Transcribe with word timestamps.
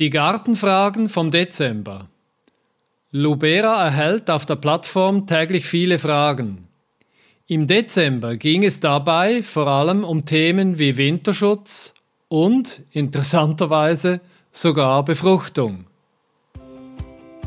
Die 0.00 0.08
Gartenfragen 0.08 1.10
vom 1.10 1.30
Dezember. 1.30 2.08
Lubera 3.10 3.84
erhält 3.84 4.30
auf 4.30 4.46
der 4.46 4.56
Plattform 4.56 5.26
täglich 5.26 5.66
viele 5.66 5.98
Fragen. 5.98 6.66
Im 7.46 7.66
Dezember 7.66 8.38
ging 8.38 8.64
es 8.64 8.80
dabei 8.80 9.42
vor 9.42 9.66
allem 9.66 10.02
um 10.02 10.24
Themen 10.24 10.78
wie 10.78 10.96
Winterschutz 10.96 11.92
und, 12.28 12.80
interessanterweise, 12.90 14.22
sogar 14.50 15.04
Befruchtung. 15.04 15.84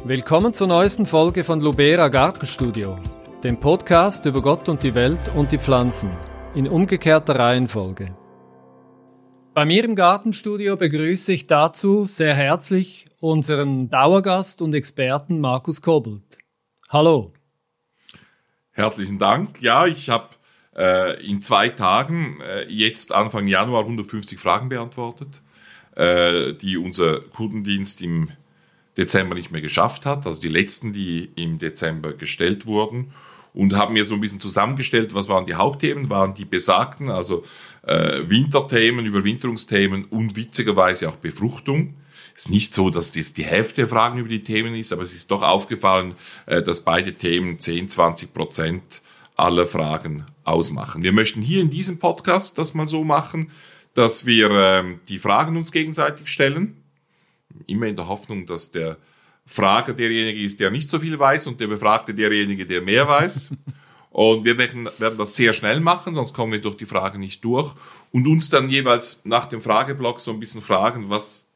Willkommen 0.04 0.54
zur 0.54 0.68
neuesten 0.68 1.08
Folge 1.08 1.44
von 1.44 1.62
Lubera 1.62 2.10
Gartenstudio, 2.10 3.00
dem 3.44 3.60
Podcast 3.60 4.28
über 4.28 4.44
Gott 4.44 4.70
und 4.70 4.84
die 4.84 4.94
Welt 4.94 5.20
und 5.36 5.52
die 5.52 5.58
Pflanzen, 5.58 6.12
in 6.54 6.68
umgekehrter 6.68 7.40
Reihenfolge. 7.40 8.16
Bei 9.56 9.64
mir 9.64 9.86
im 9.86 9.96
Gartenstudio 9.96 10.76
begrüße 10.76 11.32
ich 11.32 11.48
dazu 11.48 12.06
sehr 12.06 12.36
herzlich 12.36 13.06
unseren 13.22 13.90
Dauergast 13.90 14.62
und 14.62 14.74
Experten 14.74 15.40
Markus 15.40 15.82
Kobelt. 15.82 16.24
Hallo. 16.90 17.32
Herzlichen 18.72 19.18
Dank. 19.18 19.62
Ja, 19.62 19.86
ich 19.86 20.10
habe 20.10 20.28
äh, 20.76 21.26
in 21.26 21.42
zwei 21.42 21.70
Tagen, 21.70 22.42
äh, 22.42 22.66
jetzt 22.68 23.16
Anfang 23.16 23.48
Januar, 23.48 23.84
150 23.84 24.38
Fragen 24.38 24.68
beantwortet, 24.68 25.42
äh, 25.96 26.52
die 26.52 26.76
unser 26.76 27.22
Kundendienst 27.22 28.02
im 28.02 28.32
Dezember 28.98 29.36
nicht 29.36 29.52
mehr 29.52 29.62
geschafft 29.62 30.06
hat. 30.06 30.28
Also 30.28 30.42
die 30.42 30.50
letzten, 30.50 30.92
die 30.92 31.32
im 31.38 31.60
Dezember 31.60 32.12
gestellt 32.12 32.66
wurden 32.66 33.14
und 33.56 33.76
haben 33.76 33.94
mir 33.94 34.06
so 34.06 34.14
ein 34.14 34.22
bisschen 34.22 34.42
zusammengestellt, 34.42 35.16
was 35.16 35.30
waren 35.30 35.46
die 35.46 35.56
Hauptthemen, 35.56 36.10
waren 36.10 36.34
die 36.34 36.46
besagten, 36.46 37.10
also 37.10 37.44
äh, 37.84 38.22
Winterthemen, 38.28 39.06
Überwinterungsthemen 39.06 40.06
und 40.06 40.36
witzigerweise 40.36 41.10
auch 41.10 41.16
Befruchtung. 41.16 41.96
Es 42.36 42.44
ist 42.44 42.52
nicht 42.52 42.74
so, 42.74 42.90
dass 42.90 43.14
das 43.14 43.34
die 43.34 43.46
Hälfte 43.46 43.76
der 43.84 43.88
Fragen 43.88 44.20
über 44.20 44.28
die 44.28 44.44
Themen 44.44 44.76
ist, 44.76 44.92
aber 44.92 45.04
es 45.04 45.16
ist 45.16 45.32
doch 45.32 45.42
aufgefallen, 45.42 46.16
äh, 46.46 46.62
dass 46.62 46.82
beide 46.82 47.14
Themen 47.14 47.58
10, 47.58 47.88
20 47.88 48.34
Prozent 48.34 49.02
aller 49.38 49.66
Fragen 49.66 50.26
ausmachen. 50.44 51.02
Wir 51.02 51.14
möchten 51.14 51.42
hier 51.42 51.62
in 51.62 51.70
diesem 51.70 51.98
Podcast 51.98 52.58
das 52.58 52.74
mal 52.74 52.88
so 52.88 53.06
machen, 53.06 53.52
dass 53.94 54.26
wir 54.26 54.52
äh, 54.52 54.84
die 55.08 55.18
Fragen 55.18 55.56
uns 55.56 55.72
gegenseitig 55.72 56.28
stellen, 56.28 56.84
immer 57.68 57.88
in 57.88 57.96
der 57.96 58.10
Hoffnung, 58.10 58.46
dass 58.46 58.72
der 58.72 58.98
Frager 59.46 59.94
derjenige 59.94 60.44
ist, 60.44 60.60
der 60.60 60.72
nicht 60.72 60.90
so 60.90 61.00
viel 61.00 61.18
weiß 61.18 61.48
und 61.48 61.60
der 61.60 61.68
Befragte 61.68 62.14
derjenige, 62.14 62.66
der 62.66 62.82
mehr 62.82 63.08
weiß. 63.08 63.52
Und 64.10 64.46
wir 64.46 64.58
werden, 64.58 64.88
werden 64.98 65.18
das 65.18 65.36
sehr 65.36 65.52
schnell 65.52 65.82
machen, 65.82 66.16
sonst 66.16 66.34
kommen 66.34 66.54
wir 66.54 66.62
durch 66.62 66.78
die 66.78 66.86
Fragen 66.86 67.20
nicht 67.20 67.44
durch. 67.44 67.74
Und 68.14 68.26
uns 68.28 68.50
dann 68.50 68.70
jeweils 68.70 69.26
nach 69.26 69.46
dem 69.46 69.62
Frageblock 69.62 70.22
so 70.22 70.32
ein 70.32 70.40
bisschen 70.40 70.62
fragen, 70.62 71.10
was, 71.10 71.50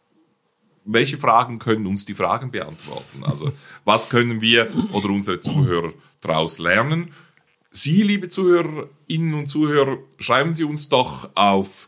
welche 0.83 1.17
Fragen 1.17 1.59
können 1.59 1.87
uns 1.87 2.03
die 2.03 2.15
Fragen 2.15 2.51
beantworten? 2.51 3.23
Also, 3.23 3.53
was 3.85 4.09
können 4.09 4.41
wir 4.41 4.73
oder 4.91 5.07
unsere 5.07 5.39
Zuhörer 5.39 5.93
daraus 6.19 6.59
lernen? 6.59 7.13
Sie, 7.71 8.03
liebe 8.03 8.27
Zuhörerinnen 8.27 9.35
und 9.35 9.47
Zuhörer, 9.47 9.99
schreiben 10.17 10.53
Sie 10.53 10.65
uns 10.65 10.89
doch 10.89 11.29
auf 11.35 11.87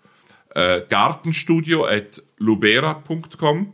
äh, 0.56 0.84
gartenstudio.lubera.com, 0.88 3.74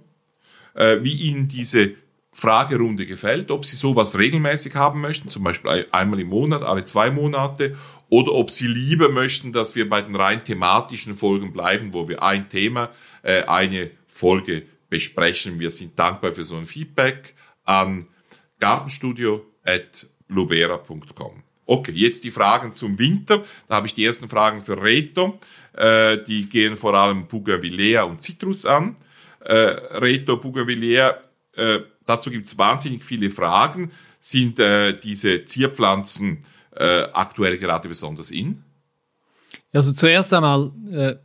äh, 0.73 0.97
wie 1.03 1.13
Ihnen 1.13 1.47
diese 1.47 1.93
Fragerunde 2.39 3.07
gefällt, 3.07 3.49
ob 3.49 3.65
Sie 3.65 3.75
sowas 3.75 4.15
regelmäßig 4.15 4.75
haben 4.75 5.01
möchten, 5.01 5.29
zum 5.29 5.43
Beispiel 5.43 5.87
einmal 5.91 6.19
im 6.19 6.27
Monat, 6.27 6.61
alle 6.61 6.85
zwei 6.85 7.09
Monate, 7.09 7.75
oder 8.09 8.31
ob 8.33 8.51
Sie 8.51 8.67
lieber 8.67 9.09
möchten, 9.09 9.51
dass 9.51 9.73
wir 9.75 9.89
bei 9.89 10.03
den 10.03 10.15
rein 10.15 10.45
thematischen 10.45 11.17
Folgen 11.17 11.51
bleiben, 11.51 11.93
wo 11.93 12.07
wir 12.07 12.21
ein 12.21 12.47
Thema, 12.47 12.91
äh, 13.23 13.41
eine 13.45 13.89
Folge 14.05 14.67
besprechen. 14.87 15.59
Wir 15.59 15.71
sind 15.71 15.97
dankbar 15.97 16.31
für 16.31 16.45
so 16.45 16.57
ein 16.57 16.67
Feedback 16.67 17.33
an 17.65 18.05
gartenstudio.lubera.com. 18.59 21.43
Okay, 21.65 21.91
jetzt 21.91 22.23
die 22.23 22.31
Fragen 22.31 22.75
zum 22.75 22.99
Winter. 22.99 23.45
Da 23.67 23.77
habe 23.77 23.87
ich 23.87 23.95
die 23.95 24.05
ersten 24.05 24.29
Fragen 24.29 24.61
für 24.61 24.79
Reto. 24.79 25.39
Äh, 25.73 26.19
die 26.23 26.47
gehen 26.47 26.77
vor 26.77 26.93
allem 26.93 27.27
Bougainvillea 27.27 28.03
und 28.03 28.21
Citrus 28.21 28.67
an. 28.67 28.95
Äh, 29.39 29.53
Reto 29.53 30.37
Bougainvillea 30.37 31.17
äh, 31.53 31.79
Dazu 32.07 32.31
gibt 32.31 32.47
es 32.47 32.57
wahnsinnig 32.57 33.03
viele 33.03 33.29
Fragen. 33.29 33.91
Sind 34.19 34.59
äh, 34.59 34.97
diese 34.97 35.45
Zierpflanzen 35.45 36.43
äh, 36.75 37.03
aktuell 37.13 37.57
gerade 37.59 37.87
besonders 37.87 38.31
in? 38.31 38.63
Also 39.73 39.91
zuerst 39.91 40.33
einmal 40.33 40.71
äh, 40.91 41.15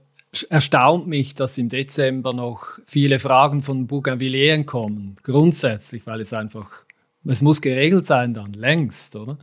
erstaunt 0.50 1.06
mich, 1.06 1.34
dass 1.34 1.56
im 1.56 1.68
Dezember 1.68 2.32
noch 2.32 2.78
viele 2.84 3.18
Fragen 3.18 3.62
von 3.62 3.86
Bougainvilleen 3.86 4.66
kommen. 4.66 5.16
Grundsätzlich, 5.22 6.06
weil 6.06 6.20
es 6.20 6.32
einfach, 6.32 6.68
es 7.24 7.42
muss 7.42 7.62
geregelt 7.62 8.04
sein 8.04 8.34
dann, 8.34 8.52
längst, 8.52 9.14
oder? 9.14 9.38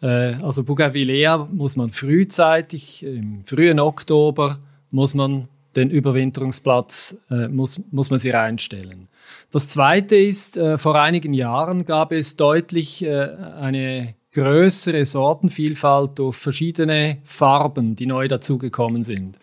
Äh, 0.00 0.34
also 0.42 0.62
Bougainvillea 0.62 1.48
muss 1.50 1.76
man 1.76 1.90
frühzeitig, 1.90 3.02
im 3.02 3.44
frühen 3.44 3.80
Oktober, 3.80 4.60
muss 4.90 5.14
man 5.14 5.48
den 5.76 5.90
Überwinterungsplatz, 5.90 7.16
äh, 7.30 7.48
muss, 7.48 7.82
muss 7.90 8.10
man 8.10 8.18
sie 8.18 8.30
reinstellen. 8.30 9.08
Das 9.50 9.68
Zweite 9.68 10.16
ist, 10.16 10.56
äh, 10.56 10.78
vor 10.78 11.00
einigen 11.00 11.34
Jahren 11.34 11.84
gab 11.84 12.12
es 12.12 12.36
deutlich 12.36 13.04
äh, 13.04 13.28
eine 13.60 14.14
größere 14.32 15.04
Sortenvielfalt 15.04 16.18
durch 16.18 16.36
verschiedene 16.36 17.18
Farben, 17.24 17.96
die 17.96 18.06
neu 18.06 18.28
dazugekommen 18.28 19.02
sind. 19.02 19.38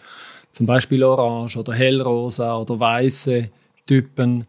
Zum 0.52 0.66
Beispiel 0.66 1.04
Orange 1.04 1.58
oder 1.58 1.74
Hellrosa 1.74 2.58
oder 2.58 2.80
weiße 2.80 3.50
Typen, 3.86 4.48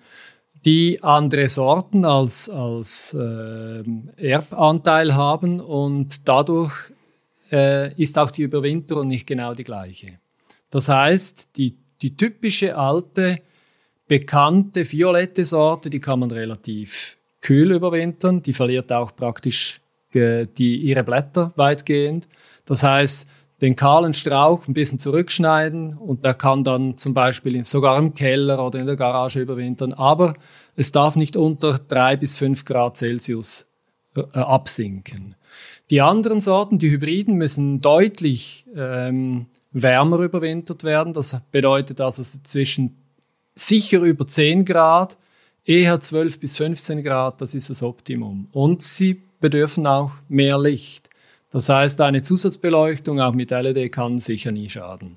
die 0.64 1.02
andere 1.02 1.48
Sorten 1.48 2.04
als, 2.04 2.48
als 2.48 3.14
äh, 3.14 3.82
Erbanteil 4.16 5.14
haben 5.14 5.60
und 5.60 6.28
dadurch 6.28 6.72
äh, 7.50 7.92
ist 8.00 8.18
auch 8.18 8.30
die 8.30 8.42
Überwinterung 8.42 9.08
nicht 9.08 9.26
genau 9.26 9.54
die 9.54 9.64
gleiche. 9.64 10.18
Das 10.70 10.88
heißt, 10.88 11.56
die, 11.56 11.76
die 12.00 12.16
typische 12.16 12.76
alte, 12.76 13.40
bekannte 14.06 14.90
violette 14.90 15.44
Sorte, 15.44 15.90
die 15.90 16.00
kann 16.00 16.20
man 16.20 16.30
relativ 16.30 17.16
kühl 17.40 17.72
überwintern. 17.72 18.42
Die 18.42 18.52
verliert 18.52 18.92
auch 18.92 19.14
praktisch 19.14 19.80
äh, 20.12 20.46
die, 20.46 20.76
ihre 20.76 21.04
Blätter 21.04 21.52
weitgehend. 21.56 22.28
Das 22.64 22.82
heißt, 22.82 23.28
den 23.60 23.76
kahlen 23.76 24.14
Strauch 24.14 24.66
ein 24.66 24.74
bisschen 24.74 24.98
zurückschneiden 24.98 25.94
und 25.96 26.24
der 26.24 26.34
kann 26.34 26.64
dann 26.64 26.96
zum 26.96 27.12
Beispiel 27.12 27.62
sogar 27.64 27.98
im 27.98 28.14
Keller 28.14 28.64
oder 28.64 28.78
in 28.78 28.86
der 28.86 28.96
Garage 28.96 29.40
überwintern. 29.40 29.92
Aber 29.92 30.34
es 30.76 30.92
darf 30.92 31.14
nicht 31.14 31.36
unter 31.36 31.78
drei 31.78 32.16
bis 32.16 32.36
fünf 32.36 32.64
Grad 32.64 32.96
Celsius 32.96 33.68
äh, 34.16 34.22
absinken. 34.32 35.34
Die 35.90 36.00
anderen 36.00 36.40
Sorten, 36.40 36.78
die 36.78 36.90
Hybriden, 36.90 37.34
müssen 37.34 37.80
deutlich 37.80 38.64
ähm, 38.74 39.46
wärmer 39.72 40.18
überwintert 40.20 40.84
werden. 40.84 41.12
Das 41.12 41.40
bedeutet 41.50 42.00
also 42.00 42.22
zwischen 42.22 42.96
sicher 43.54 44.00
über 44.00 44.26
10 44.26 44.64
Grad, 44.64 45.16
eher 45.64 46.00
12 46.00 46.40
bis 46.40 46.56
15 46.56 47.02
Grad, 47.02 47.40
das 47.40 47.54
ist 47.54 47.70
das 47.70 47.82
Optimum. 47.82 48.48
Und 48.52 48.82
sie 48.82 49.22
bedürfen 49.40 49.86
auch 49.86 50.12
mehr 50.28 50.58
Licht. 50.58 51.08
Das 51.50 51.68
heißt, 51.68 52.00
eine 52.00 52.22
Zusatzbeleuchtung 52.22 53.20
auch 53.20 53.34
mit 53.34 53.50
LED 53.50 53.92
kann 53.92 54.18
sicher 54.18 54.52
nie 54.52 54.70
schaden. 54.70 55.16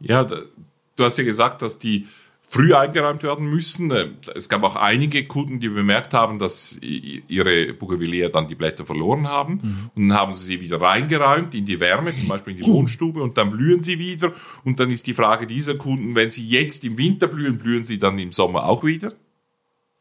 Ja, 0.00 0.24
du 0.24 1.04
hast 1.04 1.18
ja 1.18 1.24
gesagt, 1.24 1.62
dass 1.62 1.78
die 1.78 2.08
früh 2.52 2.74
eingeräumt 2.74 3.22
werden 3.22 3.46
müssen. 3.46 3.90
Äh, 3.90 4.08
es 4.34 4.48
gab 4.48 4.62
auch 4.62 4.76
einige 4.76 5.24
Kunden, 5.24 5.58
die 5.58 5.70
bemerkt 5.70 6.12
haben, 6.12 6.38
dass 6.38 6.78
ihre 6.82 7.72
Bougainvillea 7.72 8.28
dann 8.28 8.46
die 8.46 8.54
Blätter 8.54 8.84
verloren 8.84 9.26
haben. 9.26 9.54
Mhm. 9.54 9.90
Und 9.94 10.08
dann 10.08 10.18
haben 10.18 10.34
sie 10.34 10.44
sie 10.44 10.60
wieder 10.60 10.78
reingeräumt 10.78 11.54
in 11.54 11.64
die 11.64 11.80
Wärme, 11.80 12.14
zum 12.14 12.28
Beispiel 12.28 12.54
in 12.54 12.62
die 12.62 12.66
Wohnstube, 12.66 13.22
und 13.22 13.38
dann 13.38 13.50
blühen 13.50 13.82
sie 13.82 13.98
wieder. 13.98 14.32
Und 14.64 14.78
dann 14.80 14.90
ist 14.90 15.06
die 15.06 15.14
Frage 15.14 15.46
dieser 15.46 15.76
Kunden, 15.76 16.14
wenn 16.14 16.30
sie 16.30 16.46
jetzt 16.46 16.84
im 16.84 16.98
Winter 16.98 17.26
blühen, 17.26 17.56
blühen 17.56 17.84
sie 17.84 17.98
dann 17.98 18.18
im 18.18 18.32
Sommer 18.32 18.66
auch 18.66 18.84
wieder? 18.84 19.14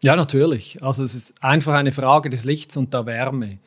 Ja, 0.01 0.17
natürlich. 0.17 0.83
Also 0.83 1.03
es 1.03 1.15
ist 1.15 1.41
einfach 1.41 1.73
eine 1.73 1.93
Frage 1.93 2.29
des 2.29 2.43
Lichts 2.43 2.75
und 2.75 2.93
der 2.93 3.05
Wärme. 3.05 3.59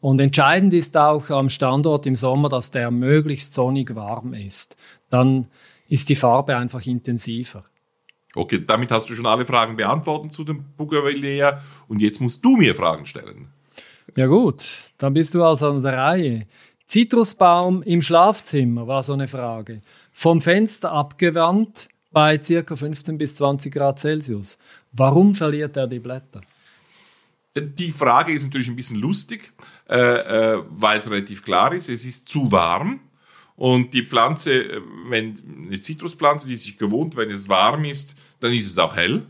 Und 0.00 0.18
entscheidend 0.18 0.72
ist 0.72 0.96
auch 0.96 1.28
am 1.28 1.50
Standort 1.50 2.06
im 2.06 2.16
Sommer, 2.16 2.48
dass 2.48 2.70
der 2.70 2.90
möglichst 2.90 3.52
sonnig 3.52 3.94
warm 3.94 4.32
ist. 4.32 4.76
Dann 5.10 5.48
ist 5.88 6.08
die 6.08 6.16
Farbe 6.16 6.56
einfach 6.56 6.86
intensiver. 6.86 7.64
Okay, 8.34 8.64
damit 8.64 8.90
hast 8.92 9.10
du 9.10 9.14
schon 9.14 9.26
alle 9.26 9.44
Fragen 9.44 9.76
beantwortet 9.76 10.32
zu 10.32 10.44
dem 10.44 10.64
Bougainvillea 10.76 11.62
und 11.88 12.00
jetzt 12.00 12.20
musst 12.20 12.44
du 12.44 12.56
mir 12.56 12.74
Fragen 12.74 13.06
stellen. 13.06 13.48
Ja 14.16 14.26
gut, 14.26 14.92
dann 14.98 15.14
bist 15.14 15.34
du 15.34 15.42
also 15.42 15.70
an 15.70 15.82
der 15.82 15.96
Reihe. 15.96 16.46
Zitrusbaum 16.86 17.82
im 17.82 18.02
Schlafzimmer 18.02 18.86
war 18.86 19.02
so 19.02 19.12
eine 19.12 19.28
Frage. 19.28 19.80
Vom 20.12 20.40
Fenster 20.42 20.90
abgewandt 20.92 21.88
bei 22.10 22.38
ca. 22.38 22.76
15 22.76 23.18
bis 23.18 23.36
20 23.36 23.72
Grad 23.72 24.00
Celsius. 24.00 24.58
Warum 24.92 25.34
verliert 25.34 25.76
er 25.76 25.86
die 25.86 26.00
Blätter? 26.00 26.40
Die 27.56 27.92
Frage 27.92 28.32
ist 28.32 28.44
natürlich 28.44 28.68
ein 28.68 28.76
bisschen 28.76 28.98
lustig, 28.98 29.52
äh, 29.88 29.98
äh, 29.98 30.62
weil 30.70 30.98
es 30.98 31.10
relativ 31.10 31.44
klar 31.44 31.72
ist. 31.72 31.88
Es 31.88 32.04
ist 32.04 32.28
zu 32.28 32.50
warm. 32.50 33.00
Und 33.60 33.92
die 33.92 34.04
Pflanze, 34.04 34.54
äh, 34.54 34.80
wenn 35.10 35.66
eine 35.66 35.78
Zitruspflanze, 35.78 36.48
die 36.48 36.56
sich 36.56 36.78
gewohnt, 36.78 37.14
wenn 37.16 37.30
es 37.30 37.50
warm 37.50 37.84
ist, 37.84 38.16
dann 38.40 38.54
ist 38.54 38.64
es 38.64 38.78
auch 38.78 38.96
hell. 38.96 39.26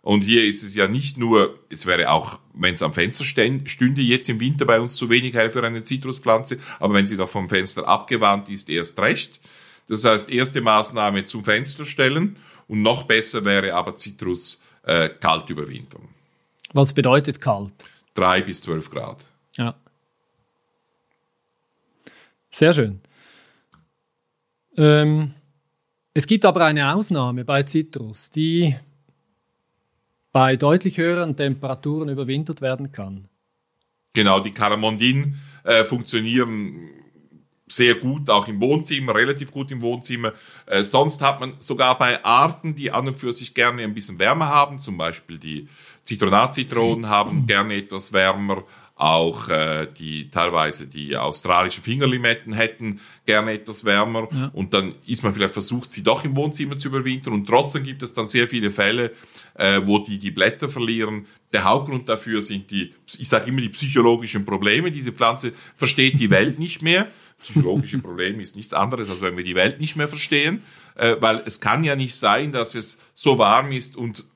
Und 0.00 0.22
hier 0.22 0.46
ist 0.46 0.62
es 0.62 0.74
ja 0.74 0.88
nicht 0.88 1.18
nur, 1.18 1.58
es 1.68 1.84
wäre 1.84 2.08
auch, 2.08 2.38
wenn 2.54 2.72
es 2.72 2.82
am 2.82 2.94
Fenster 2.94 3.22
stünde, 3.22 4.00
jetzt 4.00 4.30
im 4.30 4.40
Winter 4.40 4.64
bei 4.64 4.80
uns 4.80 4.96
zu 4.96 5.10
wenig 5.10 5.34
Hell 5.34 5.50
für 5.50 5.62
eine 5.62 5.84
Zitruspflanze, 5.84 6.58
aber 6.78 6.94
wenn 6.94 7.06
sie 7.06 7.18
noch 7.18 7.28
vom 7.28 7.50
Fenster 7.50 7.86
abgewandt 7.86 8.48
ist, 8.48 8.70
erst 8.70 8.98
recht. 8.98 9.40
Das 9.88 10.06
heißt, 10.06 10.30
erste 10.30 10.62
Maßnahme 10.62 11.26
zum 11.26 11.44
Fenster 11.44 11.84
stellen 11.84 12.36
und 12.66 12.80
noch 12.80 13.02
besser 13.02 13.44
wäre 13.44 13.74
aber 13.74 13.94
Zitrus 13.96 14.62
äh, 14.84 15.10
kalt 15.10 15.50
überwintern. 15.50 16.08
Was 16.72 16.94
bedeutet 16.94 17.42
kalt? 17.42 17.74
Drei 18.14 18.40
bis 18.40 18.62
zwölf 18.62 18.88
Grad. 18.88 19.22
Ja. 19.58 19.74
Sehr 22.50 22.72
schön. 22.72 23.02
Ähm, 24.80 25.34
es 26.14 26.26
gibt 26.26 26.46
aber 26.46 26.64
eine 26.64 26.94
Ausnahme 26.94 27.44
bei 27.44 27.64
Zitrus, 27.64 28.30
die 28.30 28.74
bei 30.32 30.56
deutlich 30.56 30.96
höheren 30.96 31.36
Temperaturen 31.36 32.08
überwintert 32.08 32.62
werden 32.62 32.90
kann. 32.90 33.28
Genau, 34.14 34.40
die 34.40 34.52
Caramondin 34.52 35.36
äh, 35.64 35.84
funktionieren 35.84 36.88
sehr 37.68 37.94
gut, 37.96 38.30
auch 38.30 38.48
im 38.48 38.60
Wohnzimmer, 38.60 39.14
relativ 39.14 39.52
gut 39.52 39.70
im 39.70 39.82
Wohnzimmer. 39.82 40.32
Äh, 40.64 40.82
sonst 40.82 41.20
hat 41.20 41.40
man 41.40 41.54
sogar 41.58 41.98
bei 41.98 42.24
Arten, 42.24 42.74
die 42.74 42.90
an 42.90 43.06
und 43.06 43.18
für 43.18 43.34
sich 43.34 43.54
gerne 43.54 43.82
ein 43.82 43.92
bisschen 43.92 44.18
wärmer 44.18 44.48
haben, 44.48 44.78
zum 44.78 44.96
Beispiel 44.96 45.38
die 45.38 45.68
Zitronatzitronen 46.02 47.08
haben 47.08 47.46
gerne 47.46 47.74
etwas 47.74 48.14
wärmer, 48.14 48.64
auch 49.00 49.48
äh, 49.48 49.86
die 49.98 50.28
teilweise 50.28 50.86
die 50.86 51.16
australischen 51.16 51.82
Fingerlimetten 51.82 52.52
hätten 52.52 53.00
gerne 53.24 53.52
etwas 53.52 53.86
wärmer 53.86 54.28
ja. 54.30 54.50
und 54.52 54.74
dann 54.74 54.94
ist 55.06 55.22
man 55.22 55.32
vielleicht 55.32 55.54
versucht, 55.54 55.90
sie 55.90 56.02
doch 56.02 56.22
im 56.22 56.36
Wohnzimmer 56.36 56.76
zu 56.76 56.88
überwintern 56.88 57.32
und 57.32 57.46
trotzdem 57.46 57.82
gibt 57.82 58.02
es 58.02 58.12
dann 58.12 58.26
sehr 58.26 58.46
viele 58.46 58.70
Fälle, 58.70 59.12
äh, 59.54 59.80
wo 59.86 60.00
die 60.00 60.18
die 60.18 60.30
Blätter 60.30 60.68
verlieren. 60.68 61.26
Der 61.50 61.64
Hauptgrund 61.64 62.10
dafür 62.10 62.42
sind 62.42 62.70
die, 62.70 62.92
ich 63.18 63.26
sage 63.26 63.48
immer 63.48 63.62
die 63.62 63.70
psychologischen 63.70 64.44
Probleme. 64.44 64.90
Diese 64.90 65.12
Pflanze 65.12 65.54
versteht 65.76 66.20
die 66.20 66.28
Welt 66.28 66.58
nicht 66.58 66.82
mehr. 66.82 67.10
Psychologische 67.38 67.98
Probleme 68.02 68.42
ist 68.42 68.54
nichts 68.54 68.74
anderes, 68.74 69.08
als 69.08 69.22
wenn 69.22 69.34
wir 69.34 69.44
die 69.44 69.54
Welt 69.54 69.80
nicht 69.80 69.96
mehr 69.96 70.08
verstehen, 70.08 70.62
äh, 70.96 71.16
weil 71.20 71.42
es 71.46 71.60
kann 71.60 71.84
ja 71.84 71.96
nicht 71.96 72.14
sein, 72.16 72.52
dass 72.52 72.74
es 72.74 72.98
so 73.14 73.38
warm 73.38 73.72
ist 73.72 73.96
und 73.96 74.26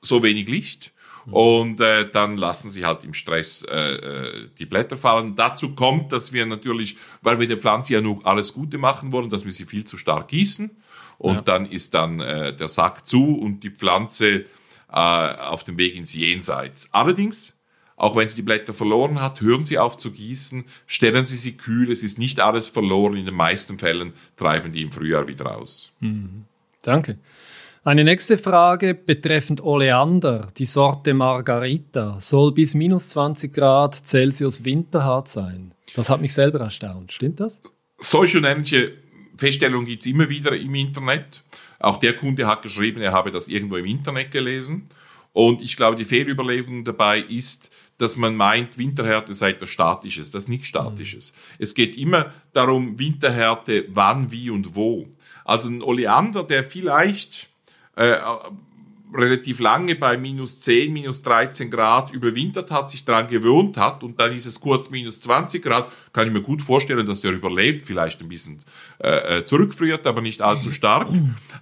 so 0.00 0.24
wenig 0.24 0.48
Licht 0.48 0.92
und 1.26 1.80
äh, 1.80 2.10
dann 2.10 2.36
lassen 2.36 2.70
sie 2.70 2.84
halt 2.84 3.04
im 3.04 3.14
Stress 3.14 3.64
äh, 3.70 3.76
äh, 3.76 4.48
die 4.58 4.66
Blätter 4.66 4.96
fallen. 4.96 5.36
Dazu 5.36 5.74
kommt, 5.74 6.12
dass 6.12 6.32
wir 6.32 6.46
natürlich, 6.46 6.96
weil 7.22 7.38
wir 7.38 7.46
der 7.46 7.58
Pflanze 7.58 7.94
ja 7.94 8.00
nur 8.00 8.26
alles 8.26 8.54
Gute 8.54 8.78
machen 8.78 9.12
wollen, 9.12 9.30
dass 9.30 9.44
wir 9.44 9.52
sie 9.52 9.66
viel 9.66 9.84
zu 9.84 9.96
stark 9.96 10.28
gießen. 10.28 10.70
Und 11.18 11.34
ja. 11.34 11.40
dann 11.42 11.66
ist 11.66 11.94
dann 11.94 12.20
äh, 12.20 12.56
der 12.56 12.68
Sack 12.68 13.06
zu 13.06 13.36
und 13.38 13.60
die 13.60 13.70
Pflanze 13.70 14.46
äh, 14.90 14.94
auf 14.94 15.64
dem 15.64 15.76
Weg 15.76 15.94
ins 15.94 16.14
Jenseits. 16.14 16.88
Allerdings, 16.92 17.58
auch 17.96 18.16
wenn 18.16 18.28
sie 18.28 18.36
die 18.36 18.42
Blätter 18.42 18.72
verloren 18.72 19.20
hat, 19.20 19.42
hören 19.42 19.66
Sie 19.66 19.78
auf 19.78 19.98
zu 19.98 20.12
gießen, 20.12 20.64
stellen 20.86 21.26
Sie 21.26 21.36
sie 21.36 21.58
kühl, 21.58 21.92
es 21.92 22.02
ist 22.02 22.18
nicht 22.18 22.40
alles 22.40 22.68
verloren, 22.68 23.16
in 23.16 23.26
den 23.26 23.34
meisten 23.34 23.78
Fällen 23.78 24.14
treiben 24.38 24.72
die 24.72 24.80
im 24.80 24.92
Frühjahr 24.92 25.28
wieder 25.28 25.58
aus. 25.58 25.92
Mhm. 26.00 26.46
Danke. 26.82 27.18
Eine 27.82 28.04
nächste 28.04 28.36
Frage 28.36 28.94
betreffend 28.94 29.62
Oleander. 29.62 30.48
Die 30.58 30.66
Sorte 30.66 31.14
Margarita 31.14 32.18
soll 32.20 32.52
bis 32.52 32.74
minus 32.74 33.08
20 33.08 33.54
Grad 33.54 33.94
Celsius 33.94 34.66
winterhart 34.66 35.30
sein. 35.30 35.72
Das 35.96 36.10
hat 36.10 36.20
mich 36.20 36.34
selber 36.34 36.60
erstaunt. 36.60 37.10
Stimmt 37.10 37.40
das? 37.40 37.62
Solche 37.96 38.36
und 38.36 38.44
ähnliche 38.44 38.92
Feststellungen 39.38 39.86
gibt 39.86 40.04
es 40.04 40.12
immer 40.12 40.28
wieder 40.28 40.54
im 40.54 40.74
Internet. 40.74 41.42
Auch 41.78 41.96
der 41.96 42.12
Kunde 42.12 42.46
hat 42.46 42.60
geschrieben, 42.60 43.00
er 43.00 43.12
habe 43.12 43.30
das 43.30 43.48
irgendwo 43.48 43.76
im 43.76 43.86
Internet 43.86 44.30
gelesen. 44.30 44.90
Und 45.32 45.62
ich 45.62 45.74
glaube, 45.74 45.96
die 45.96 46.04
Fehlüberlegung 46.04 46.84
dabei 46.84 47.20
ist, 47.20 47.70
dass 47.96 48.14
man 48.14 48.36
meint, 48.36 48.76
Winterhärte 48.76 49.32
sei 49.32 49.50
etwas 49.50 49.70
Statisches. 49.70 50.30
Das 50.30 50.44
ist 50.44 50.48
nichts 50.50 50.66
Statisches. 50.66 51.32
Mhm. 51.32 51.56
Es 51.60 51.74
geht 51.74 51.96
immer 51.96 52.34
darum, 52.52 52.98
Winterhärte 52.98 53.86
wann, 53.88 54.30
wie 54.30 54.50
und 54.50 54.74
wo. 54.74 55.08
Also 55.46 55.70
ein 55.70 55.82
Oleander, 55.82 56.44
der 56.44 56.62
vielleicht 56.62 57.49
äh, 57.96 58.16
relativ 59.14 59.60
lange 59.60 59.96
bei 59.96 60.16
minus 60.16 60.60
10, 60.60 60.92
minus 60.92 61.22
13 61.22 61.70
Grad 61.70 62.12
überwintert 62.12 62.70
hat, 62.70 62.90
sich 62.90 63.04
daran 63.04 63.28
gewöhnt 63.28 63.76
hat 63.76 64.02
und 64.02 64.20
dann 64.20 64.32
ist 64.32 64.46
es 64.46 64.60
kurz 64.60 64.90
minus 64.90 65.20
20 65.20 65.62
Grad, 65.62 65.90
kann 66.12 66.28
ich 66.28 66.32
mir 66.32 66.42
gut 66.42 66.62
vorstellen, 66.62 67.06
dass 67.06 67.20
der 67.20 67.32
überlebt, 67.32 67.86
vielleicht 67.86 68.20
ein 68.20 68.28
bisschen 68.28 68.60
äh, 69.02 69.38
äh, 69.38 69.44
zurückfriert, 69.44 70.06
aber 70.06 70.20
nicht 70.20 70.42
allzu 70.42 70.70
stark. 70.72 71.08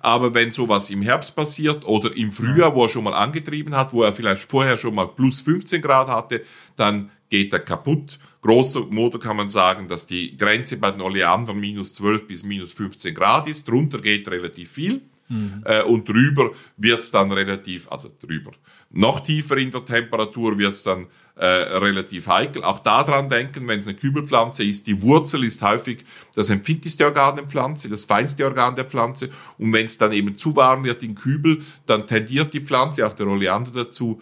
Aber 0.00 0.34
wenn 0.34 0.52
sowas 0.52 0.90
im 0.90 1.02
Herbst 1.02 1.34
passiert 1.34 1.84
oder 1.84 2.14
im 2.16 2.32
Frühjahr, 2.32 2.74
wo 2.74 2.84
er 2.84 2.88
schon 2.88 3.04
mal 3.04 3.14
angetrieben 3.14 3.74
hat, 3.74 3.92
wo 3.92 4.02
er 4.02 4.12
vielleicht 4.12 4.42
vorher 4.42 4.76
schon 4.76 4.94
mal 4.94 5.06
plus 5.06 5.40
15 5.40 5.80
Grad 5.80 6.08
hatte, 6.08 6.42
dann 6.76 7.10
geht 7.30 7.52
er 7.52 7.60
kaputt. 7.60 8.18
Großer 8.40 8.86
Motor 8.86 9.20
kann 9.20 9.36
man 9.36 9.48
sagen, 9.48 9.88
dass 9.88 10.06
die 10.06 10.36
Grenze 10.36 10.76
bei 10.76 10.90
den 10.90 11.00
Oleandern 11.00 11.58
minus 11.58 11.92
12 11.94 12.26
bis 12.26 12.42
minus 12.42 12.72
15 12.72 13.14
Grad 13.14 13.48
ist. 13.48 13.68
Drunter 13.68 13.98
geht 13.98 14.28
relativ 14.28 14.70
viel. 14.70 15.02
Mhm. 15.28 15.62
Äh, 15.64 15.82
und 15.82 16.08
drüber 16.08 16.52
wird's 16.76 17.10
dann 17.10 17.32
relativ, 17.32 17.90
also 17.90 18.10
drüber, 18.20 18.52
noch 18.90 19.20
tiefer 19.20 19.56
in 19.58 19.70
der 19.70 19.84
Temperatur 19.84 20.58
wird's 20.58 20.82
dann 20.82 21.06
äh, 21.36 21.46
relativ 21.46 22.26
heikel. 22.26 22.64
Auch 22.64 22.80
daran 22.80 23.28
denken, 23.28 23.68
wenn 23.68 23.78
es 23.78 23.86
eine 23.86 23.96
Kübelpflanze 23.96 24.64
ist, 24.64 24.86
die 24.86 25.00
Wurzel 25.02 25.44
ist 25.44 25.62
häufig 25.62 26.04
das 26.34 26.50
empfindlichste 26.50 27.04
Organ 27.04 27.36
der 27.36 27.46
Pflanze, 27.46 27.88
das 27.88 28.06
feinste 28.06 28.44
Organ 28.44 28.74
der 28.74 28.86
Pflanze. 28.86 29.30
Und 29.56 29.72
wenn 29.72 29.86
es 29.86 29.98
dann 29.98 30.12
eben 30.12 30.34
zu 30.34 30.56
warm 30.56 30.84
wird 30.84 31.02
in 31.02 31.14
Kübel, 31.14 31.62
dann 31.86 32.06
tendiert 32.06 32.54
die 32.54 32.60
Pflanze, 32.60 33.06
auch 33.06 33.14
der 33.14 33.28
Oleander 33.28 33.70
dazu, 33.70 34.20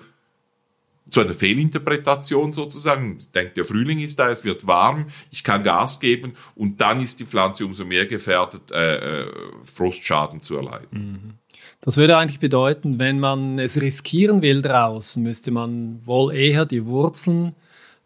zu 1.11 1.21
einer 1.21 1.35
Fehlinterpretation 1.35 2.53
sozusagen. 2.53 3.17
Ich 3.21 3.31
denke, 3.31 3.55
der 3.55 3.65
Frühling 3.65 4.01
ist 4.01 4.19
da, 4.19 4.29
es 4.29 4.45
wird 4.45 4.67
warm, 4.67 5.07
ich 5.31 5.45
kann 5.45 5.63
Gas 5.63 6.01
geben 6.01 6.35
und 6.55 6.81
dann 6.81 7.01
ist 7.01 7.21
die 7.21 7.27
Pflanze 7.27 7.65
umso 7.65 7.85
mehr 7.85 8.07
gefährdet, 8.07 8.71
äh, 8.73 9.21
äh, 9.21 9.27
Frostschaden 9.65 10.41
zu 10.41 10.57
erleiden. 10.57 10.89
Mhm. 10.91 11.35
Das 11.81 11.97
würde 11.97 12.17
eigentlich 12.17 12.41
bedeuten, 12.41 12.99
wenn 12.99 13.21
man 13.21 13.59
es 13.59 13.81
riskieren 13.81 14.43
will 14.43 14.63
draußen, 14.63 15.23
müsste 15.23 15.51
man 15.51 16.01
wohl 16.05 16.35
eher 16.35 16.67
die 16.67 16.85
Wurzeln 16.85 17.55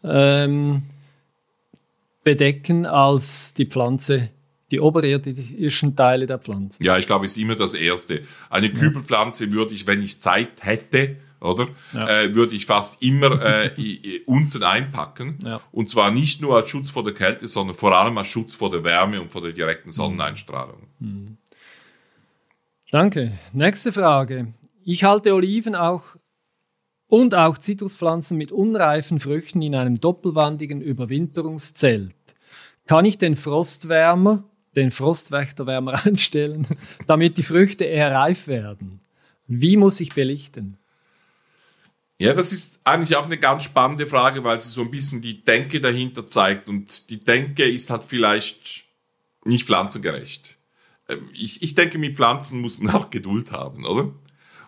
ähm, 0.03 0.83
bedecken 2.23 2.85
als 2.85 3.53
die 3.53 3.65
Pflanze 3.65 4.29
die 4.71 4.79
oberirdischen 4.79 5.95
Teile 5.95 6.25
der 6.25 6.39
Pflanze. 6.39 6.81
Ja, 6.83 6.97
ich 6.97 7.05
glaube, 7.05 7.25
es 7.25 7.35
ist 7.35 7.43
immer 7.43 7.55
das 7.55 7.73
Erste. 7.73 8.21
Eine 8.49 8.71
Kübelpflanze 8.71 9.51
würde 9.51 9.73
ich, 9.73 9.85
wenn 9.85 10.01
ich 10.01 10.21
Zeit 10.21 10.63
hätte, 10.63 11.17
oder? 11.41 11.67
Ja. 11.93 12.21
Äh, 12.21 12.35
würde 12.35 12.55
ich 12.55 12.65
fast 12.65 13.01
immer 13.01 13.41
äh, 13.41 14.21
unten 14.25 14.63
einpacken. 14.63 15.39
Ja. 15.43 15.59
Und 15.71 15.89
zwar 15.89 16.11
nicht 16.11 16.41
nur 16.41 16.55
als 16.55 16.69
Schutz 16.69 16.89
vor 16.89 17.03
der 17.03 17.13
Kälte, 17.13 17.47
sondern 17.47 17.75
vor 17.75 17.97
allem 17.97 18.17
als 18.17 18.27
Schutz 18.27 18.53
vor 18.53 18.69
der 18.69 18.83
Wärme 18.83 19.21
und 19.21 19.31
vor 19.31 19.41
der 19.41 19.51
direkten 19.51 19.91
Sonneneinstrahlung. 19.91 20.87
Mhm. 20.99 21.37
Danke. 22.91 23.31
Nächste 23.53 23.91
Frage. 23.91 24.53
Ich 24.83 25.03
halte 25.03 25.33
Oliven 25.33 25.75
auch 25.75 26.03
und 27.07 27.35
auch 27.35 27.57
Zitruspflanzen 27.57 28.37
mit 28.37 28.51
unreifen 28.51 29.19
Früchten 29.19 29.61
in 29.61 29.75
einem 29.75 29.99
doppelwandigen 29.99 30.81
Überwinterungszelt. 30.81 32.15
Kann 32.87 33.05
ich 33.05 33.17
den 33.17 33.35
Frostwärmer, 33.35 34.43
den 34.75 34.91
Frostwächterwärmer 34.91 36.05
einstellen, 36.05 36.67
damit 37.07 37.37
die 37.37 37.43
Früchte 37.43 37.85
eher 37.85 38.11
reif 38.11 38.47
werden? 38.47 39.01
Wie 39.47 39.77
muss 39.77 39.99
ich 39.99 40.13
belichten? 40.13 40.77
Ja, 42.21 42.35
das 42.35 42.53
ist 42.53 42.81
eigentlich 42.83 43.15
auch 43.15 43.25
eine 43.25 43.39
ganz 43.39 43.63
spannende 43.63 44.05
Frage, 44.05 44.43
weil 44.43 44.59
sie 44.59 44.69
so 44.69 44.81
ein 44.81 44.91
bisschen 44.91 45.21
die 45.21 45.43
Denke 45.43 45.81
dahinter 45.81 46.27
zeigt. 46.27 46.69
Und 46.69 47.09
die 47.09 47.19
Denke 47.19 47.63
ist 47.63 47.89
halt 47.89 48.03
vielleicht 48.03 48.83
nicht 49.43 49.65
pflanzengerecht. 49.65 50.55
Ähm, 51.09 51.29
ich, 51.33 51.63
ich 51.63 51.73
denke, 51.73 51.97
mit 51.97 52.17
Pflanzen 52.17 52.61
muss 52.61 52.77
man 52.77 52.93
auch 52.95 53.09
Geduld 53.09 53.51
haben, 53.51 53.85
oder? 53.85 54.13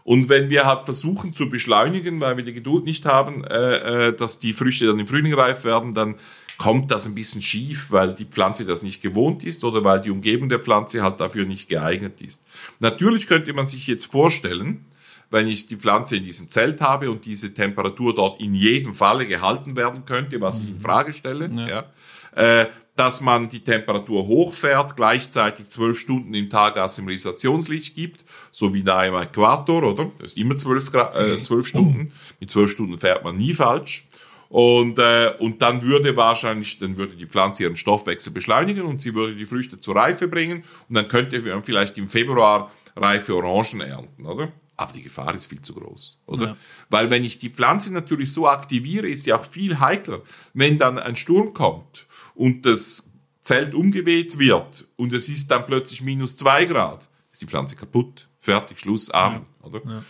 Und 0.03 0.29
wenn 0.29 0.49
wir 0.49 0.65
halt 0.65 0.85
versuchen 0.85 1.35
zu 1.35 1.47
beschleunigen, 1.47 2.19
weil 2.21 2.37
wir 2.37 2.43
die 2.43 2.53
Geduld 2.53 2.85
nicht 2.85 3.05
haben, 3.05 3.43
äh, 3.43 4.07
äh, 4.07 4.13
dass 4.15 4.39
die 4.39 4.53
Früchte 4.53 4.87
dann 4.87 4.97
im 4.97 5.05
Frühling 5.05 5.35
reif 5.35 5.63
werden, 5.63 5.93
dann 5.93 6.15
kommt 6.57 6.89
das 6.89 7.05
ein 7.05 7.13
bisschen 7.13 7.43
schief, 7.43 7.91
weil 7.91 8.15
die 8.15 8.25
Pflanze 8.25 8.65
das 8.65 8.81
nicht 8.81 9.03
gewohnt 9.03 9.43
ist 9.43 9.63
oder 9.63 9.83
weil 9.83 10.01
die 10.01 10.09
Umgebung 10.09 10.49
der 10.49 10.59
Pflanze 10.59 11.03
halt 11.03 11.19
dafür 11.19 11.45
nicht 11.45 11.69
geeignet 11.69 12.19
ist. 12.19 12.47
Natürlich 12.79 13.27
könnte 13.27 13.53
man 13.53 13.67
sich 13.67 13.85
jetzt 13.85 14.05
vorstellen, 14.05 14.85
wenn 15.33 15.47
ich 15.47 15.65
die 15.65 15.77
Pflanze 15.77 16.17
in 16.17 16.23
diesem 16.23 16.47
Zelt 16.47 16.79
habe 16.79 17.09
und 17.09 17.25
diese 17.25 17.55
Temperatur 17.55 18.13
dort 18.13 18.39
in 18.39 18.53
jedem 18.53 18.93
Falle 18.93 19.25
gehalten 19.25 19.75
werden 19.75 20.05
könnte, 20.05 20.39
was 20.39 20.61
ich 20.61 20.69
in 20.69 20.75
mhm. 20.75 20.81
Frage 20.81 21.11
stelle, 21.11 21.49
ja. 21.55 21.67
ja 21.67 22.61
äh, 22.61 22.67
dass 22.95 23.19
man 23.19 23.49
die 23.49 23.61
Temperatur 23.61 24.27
hochfährt, 24.27 24.95
gleichzeitig 24.95 25.67
zwölf 25.69 25.97
Stunden 25.97 26.35
im 26.35 26.51
Tag 26.51 26.77
Assimilisationslicht 26.77 27.95
gibt, 27.95 28.23
so 28.51 28.75
wie 28.75 28.83
nahe 28.83 29.09
am 29.09 29.23
Äquator, 29.23 29.81
oder? 29.81 30.11
Das 30.19 30.33
ist 30.33 30.37
immer 30.37 30.55
zwölf, 30.55 30.93
äh, 30.93 31.41
zwölf 31.41 31.65
Stunden. 31.65 32.11
Mit 32.39 32.51
zwölf 32.51 32.71
Stunden 32.71 32.99
fährt 32.99 33.23
man 33.23 33.35
nie 33.35 33.55
falsch. 33.55 34.07
Und, 34.49 34.99
äh, 34.99 35.33
und 35.39 35.63
dann 35.63 35.81
würde 35.81 36.15
wahrscheinlich, 36.15 36.77
dann 36.77 36.95
würde 36.95 37.15
die 37.15 37.25
Pflanze 37.25 37.63
ihren 37.63 37.75
Stoffwechsel 37.75 38.31
beschleunigen 38.31 38.83
und 38.83 39.01
sie 39.01 39.15
würde 39.15 39.35
die 39.35 39.45
Früchte 39.45 39.79
zur 39.79 39.95
Reife 39.95 40.27
bringen 40.27 40.63
und 40.87 40.93
dann 40.93 41.07
könnte 41.07 41.41
man 41.41 41.63
vielleicht 41.63 41.97
im 41.97 42.07
Februar 42.07 42.71
reife 42.95 43.35
Orangen 43.35 43.81
ernten, 43.81 44.27
oder? 44.27 44.51
Aber 44.75 44.93
die 44.93 45.01
Gefahr 45.01 45.33
ist 45.35 45.45
viel 45.45 45.61
zu 45.61 45.73
groß, 45.73 46.21
oder? 46.25 46.47
Ja. 46.47 46.57
Weil 46.89 47.09
wenn 47.09 47.23
ich 47.23 47.39
die 47.39 47.49
Pflanze 47.49 47.93
natürlich 47.93 48.33
so 48.33 48.47
aktiviere, 48.47 49.07
ist 49.07 49.23
sie 49.23 49.33
auch 49.33 49.45
viel 49.45 49.79
heikler. 49.79 50.21
Wenn 50.53 50.77
dann 50.77 50.97
ein 50.97 51.15
Sturm 51.15 51.53
kommt 51.53 52.07
und 52.33 52.65
das 52.65 53.11
Zelt 53.41 53.75
umgeweht 53.75 54.39
wird 54.39 54.87
und 54.95 55.13
es 55.13 55.29
ist 55.29 55.51
dann 55.51 55.65
plötzlich 55.65 56.01
minus 56.01 56.35
zwei 56.35 56.65
Grad, 56.65 57.07
ist 57.31 57.41
die 57.41 57.45
Pflanze 57.45 57.75
kaputt, 57.75 58.27
fertig, 58.37 58.79
Schluss, 58.79 59.11
Amen, 59.11 59.41
ja. 59.61 59.67
oder? 59.67 59.81
Ja. 59.85 60.03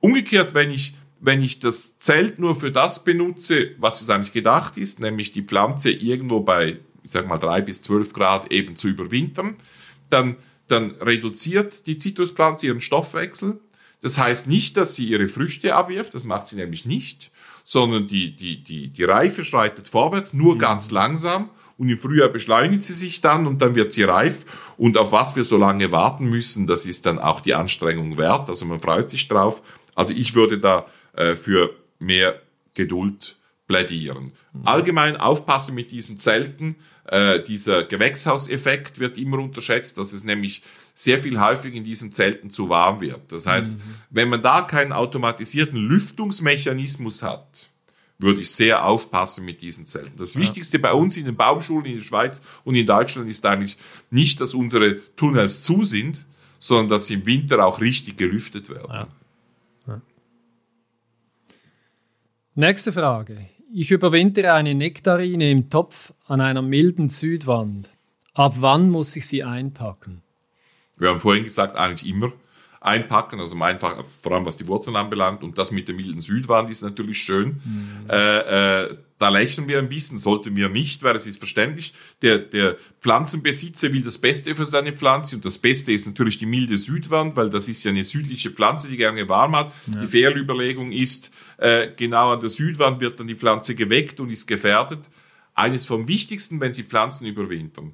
Umgekehrt, 0.00 0.54
wenn 0.54 0.70
ich 0.70 0.96
wenn 1.24 1.40
ich 1.40 1.60
das 1.60 1.98
Zelt 1.98 2.40
nur 2.40 2.56
für 2.56 2.72
das 2.72 3.04
benutze, 3.04 3.76
was 3.78 4.02
es 4.02 4.10
eigentlich 4.10 4.32
gedacht 4.32 4.76
ist, 4.76 4.98
nämlich 4.98 5.30
die 5.30 5.42
Pflanze 5.42 5.92
irgendwo 5.92 6.40
bei, 6.40 6.80
ich 7.04 7.10
sag 7.12 7.28
mal, 7.28 7.38
drei 7.38 7.62
bis 7.62 7.80
zwölf 7.80 8.12
Grad 8.12 8.50
eben 8.50 8.74
zu 8.74 8.88
überwintern, 8.88 9.54
dann, 10.10 10.34
dann 10.66 10.90
reduziert 10.96 11.86
die 11.86 11.96
Zitruspflanze 11.96 12.66
ihren 12.66 12.80
Stoffwechsel. 12.80 13.60
Das 14.02 14.18
heißt 14.18 14.48
nicht, 14.48 14.76
dass 14.76 14.94
sie 14.94 15.06
ihre 15.06 15.28
Früchte 15.28 15.74
abwirft, 15.74 16.14
das 16.14 16.24
macht 16.24 16.48
sie 16.48 16.56
nämlich 16.56 16.84
nicht, 16.84 17.30
sondern 17.64 18.08
die, 18.08 18.36
die, 18.36 18.62
die, 18.62 18.88
die 18.88 19.04
Reife 19.04 19.44
schreitet 19.44 19.88
vorwärts, 19.88 20.34
nur 20.34 20.56
mhm. 20.56 20.58
ganz 20.58 20.90
langsam 20.90 21.48
und 21.78 21.88
im 21.88 21.98
Frühjahr 21.98 22.28
beschleunigt 22.28 22.84
sie 22.84 22.92
sich 22.92 23.20
dann 23.20 23.46
und 23.46 23.62
dann 23.62 23.74
wird 23.74 23.92
sie 23.92 24.04
reif. 24.04 24.44
Und 24.76 24.98
auf 24.98 25.12
was 25.12 25.36
wir 25.36 25.44
so 25.44 25.56
lange 25.56 25.90
warten 25.90 26.26
müssen, 26.26 26.66
das 26.66 26.86
ist 26.86 27.06
dann 27.06 27.18
auch 27.18 27.40
die 27.40 27.54
Anstrengung 27.54 28.18
wert. 28.18 28.48
Also 28.48 28.66
man 28.66 28.80
freut 28.80 29.10
sich 29.10 29.26
drauf. 29.28 29.62
Also 29.94 30.14
ich 30.14 30.34
würde 30.34 30.58
da 30.58 30.86
äh, 31.14 31.34
für 31.34 31.74
mehr 31.98 32.40
Geduld 32.74 33.36
plädieren. 33.66 34.32
Allgemein 34.64 35.16
aufpassen 35.16 35.74
mit 35.74 35.90
diesen 35.90 36.18
Zelten. 36.18 36.76
Äh, 37.06 37.42
dieser 37.42 37.84
Gewächshauseffekt 37.84 38.98
wird 38.98 39.18
immer 39.18 39.38
unterschätzt, 39.38 39.98
dass 39.98 40.12
es 40.12 40.24
nämlich 40.24 40.62
sehr 40.94 41.18
viel 41.18 41.40
häufig 41.40 41.74
in 41.74 41.84
diesen 41.84 42.12
Zelten 42.12 42.50
zu 42.50 42.68
warm 42.68 43.00
wird. 43.00 43.32
Das 43.32 43.46
heißt, 43.46 43.74
mhm. 43.74 43.80
wenn 44.10 44.28
man 44.28 44.42
da 44.42 44.62
keinen 44.62 44.92
automatisierten 44.92 45.78
Lüftungsmechanismus 45.78 47.22
hat, 47.22 47.70
würde 48.18 48.40
ich 48.40 48.50
sehr 48.50 48.84
aufpassen 48.84 49.44
mit 49.44 49.62
diesen 49.62 49.86
Zelten. 49.86 50.16
Das 50.16 50.34
ja. 50.34 50.40
Wichtigste 50.40 50.78
bei 50.78 50.92
uns 50.92 51.16
in 51.16 51.24
den 51.24 51.36
Baumschulen 51.36 51.86
in 51.86 51.96
der 51.96 52.04
Schweiz 52.04 52.42
und 52.64 52.74
in 52.74 52.86
Deutschland 52.86 53.28
ist 53.28 53.44
eigentlich 53.46 53.78
nicht, 54.10 54.40
dass 54.40 54.54
unsere 54.54 55.00
Tunnels 55.16 55.62
zu 55.62 55.84
sind, 55.84 56.18
sondern 56.58 56.88
dass 56.88 57.06
sie 57.06 57.14
im 57.14 57.26
Winter 57.26 57.64
auch 57.64 57.80
richtig 57.80 58.16
gelüftet 58.16 58.68
werden. 58.68 58.92
Ja. 58.92 59.08
Nächste 62.54 62.92
Frage. 62.92 63.46
Ich 63.72 63.90
überwintere 63.90 64.52
eine 64.52 64.74
Nektarine 64.74 65.50
im 65.50 65.70
Topf 65.70 66.12
an 66.26 66.42
einer 66.42 66.60
milden 66.60 67.08
Südwand. 67.08 67.88
Ab 68.34 68.56
wann 68.58 68.90
muss 68.90 69.16
ich 69.16 69.26
sie 69.26 69.42
einpacken? 69.42 70.20
Wir 70.98 71.08
haben 71.08 71.20
vorhin 71.22 71.44
gesagt, 71.44 71.76
eigentlich 71.76 72.06
immer 72.06 72.30
einpacken, 72.82 73.40
also 73.40 73.56
einfach, 73.62 74.04
vor 74.22 74.32
allem 74.32 74.44
was 74.44 74.58
die 74.58 74.66
Wurzeln 74.66 74.96
anbelangt. 74.96 75.42
Und 75.42 75.56
das 75.56 75.70
mit 75.70 75.88
der 75.88 75.94
milden 75.94 76.20
Südwand 76.20 76.68
ist 76.68 76.82
natürlich 76.82 77.22
schön. 77.22 77.62
Mhm. 77.64 78.10
Äh, 78.10 78.82
äh, 78.82 78.96
da 79.18 79.28
lächeln 79.28 79.68
wir 79.68 79.78
ein 79.78 79.88
bisschen, 79.88 80.18
sollten 80.18 80.56
wir 80.56 80.68
nicht, 80.68 81.04
weil 81.04 81.14
es 81.14 81.28
ist 81.28 81.38
verständlich. 81.38 81.94
Der, 82.22 82.38
der 82.38 82.76
Pflanzenbesitzer 83.00 83.92
will 83.92 84.02
das 84.02 84.18
Beste 84.18 84.54
für 84.56 84.66
seine 84.66 84.92
Pflanze 84.92 85.36
und 85.36 85.44
das 85.44 85.58
Beste 85.58 85.92
ist 85.92 86.06
natürlich 86.06 86.38
die 86.38 86.46
milde 86.46 86.76
Südwand, 86.76 87.36
weil 87.36 87.48
das 87.48 87.68
ist 87.68 87.84
ja 87.84 87.92
eine 87.92 88.02
südliche 88.02 88.50
Pflanze, 88.50 88.88
die 88.88 88.96
gerne 88.96 89.28
warm 89.28 89.54
hat. 89.54 89.72
Ja. 89.94 90.00
Die 90.00 90.08
Fehlüberlegung 90.08 90.90
ist, 90.90 91.30
äh, 91.62 91.92
genau 91.96 92.32
an 92.32 92.40
der 92.40 92.50
Südwand 92.50 93.00
wird 93.00 93.20
dann 93.20 93.28
die 93.28 93.36
Pflanze 93.36 93.74
geweckt 93.74 94.20
und 94.20 94.30
ist 94.30 94.46
gefährdet. 94.46 95.08
Eines 95.54 95.86
vom 95.86 96.08
Wichtigsten, 96.08 96.60
wenn 96.60 96.72
Sie 96.72 96.82
Pflanzen 96.82 97.26
überwintern 97.26 97.92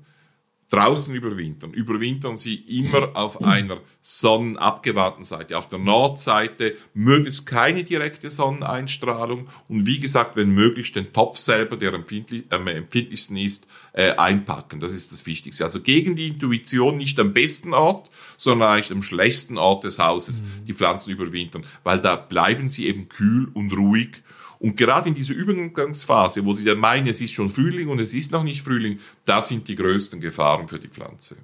draußen 0.70 1.14
überwintern. 1.14 1.72
Überwintern 1.72 2.36
sie 2.36 2.56
immer 2.56 3.10
auf 3.14 3.42
einer 3.42 3.80
sonnenabgewandten 4.02 5.24
Seite. 5.24 5.56
Auf 5.56 5.68
der 5.68 5.78
Nordseite 5.78 6.76
möglichst 6.92 7.46
keine 7.46 7.84
direkte 7.84 8.30
Sonneneinstrahlung 8.30 9.48
und 9.68 9.86
wie 9.86 9.98
gesagt, 9.98 10.36
wenn 10.36 10.50
möglich 10.50 10.92
den 10.92 11.12
Topf 11.12 11.38
selber, 11.38 11.76
der 11.76 11.94
empfindlich, 11.94 12.44
äh, 12.50 12.54
am 12.54 12.66
empfindlichsten 12.66 13.36
ist, 13.36 13.66
äh, 13.92 14.12
einpacken. 14.12 14.80
Das 14.80 14.92
ist 14.92 15.10
das 15.12 15.24
Wichtigste. 15.24 15.64
Also 15.64 15.80
gegen 15.80 16.16
die 16.16 16.28
Intuition 16.28 16.98
nicht 16.98 17.18
am 17.18 17.32
besten 17.32 17.72
Ort, 17.72 18.10
sondern 18.36 18.72
eigentlich 18.72 18.92
am 18.92 19.02
schlechtesten 19.02 19.56
Ort 19.56 19.84
des 19.84 19.98
Hauses 19.98 20.42
mhm. 20.42 20.66
die 20.66 20.74
Pflanzen 20.74 21.10
überwintern, 21.10 21.64
weil 21.82 22.00
da 22.00 22.16
bleiben 22.16 22.68
sie 22.68 22.86
eben 22.86 23.08
kühl 23.08 23.48
und 23.54 23.72
ruhig 23.72 24.22
und 24.60 24.76
gerade 24.76 25.08
in 25.08 25.14
dieser 25.14 25.34
Übergangsphase, 25.34 26.44
wo 26.44 26.52
sie 26.52 26.64
dann 26.64 26.78
meinen, 26.78 27.06
es 27.06 27.20
ist 27.20 27.32
schon 27.32 27.50
Frühling 27.50 27.88
und 27.88 28.00
es 28.00 28.12
ist 28.12 28.32
noch 28.32 28.42
nicht 28.42 28.62
Frühling, 28.62 28.98
da 29.24 29.40
sind 29.40 29.68
die 29.68 29.76
größten 29.76 30.20
Gefahren 30.20 30.66
für 30.66 30.78
die 30.78 30.88
Pflanze. 30.88 31.36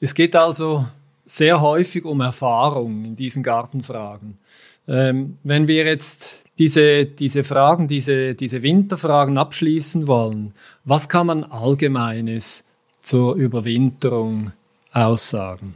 Es 0.00 0.14
geht 0.14 0.34
also 0.34 0.86
sehr 1.24 1.60
häufig 1.60 2.04
um 2.04 2.20
Erfahrung 2.20 3.04
in 3.04 3.16
diesen 3.16 3.42
Gartenfragen. 3.42 4.38
Ähm, 4.86 5.36
wenn 5.44 5.68
wir 5.68 5.86
jetzt 5.86 6.42
diese, 6.58 7.06
diese 7.06 7.44
Fragen, 7.44 7.88
diese, 7.88 8.34
diese 8.34 8.62
Winterfragen 8.62 9.38
abschließen 9.38 10.06
wollen, 10.06 10.52
was 10.84 11.08
kann 11.08 11.26
man 11.26 11.44
Allgemeines 11.44 12.66
zur 13.02 13.34
Überwinterung 13.36 14.52
aussagen? 14.92 15.74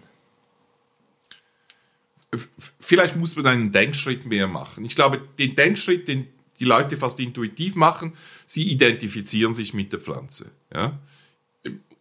Vielleicht 2.78 3.16
muss 3.16 3.37
man 3.37 3.47
einen 3.47 3.73
Denkschritt 3.73 4.26
mehr 4.26 4.49
machen. 4.49 4.85
Ich 4.85 4.94
glaube, 4.94 5.20
den 5.38 5.54
Denkschritt, 5.54 6.08
den 6.08 6.26
die 6.61 6.64
Leute 6.64 6.97
fast 6.97 7.20
intuitiv 7.20 7.76
machen, 7.76 8.14
sie 8.44 8.64
identifizieren 8.64 9.54
sich 9.54 9.75
mit 9.75 9.92
der 9.92 10.00
Pflanze. 10.00 10.50
Ja? 10.75 10.99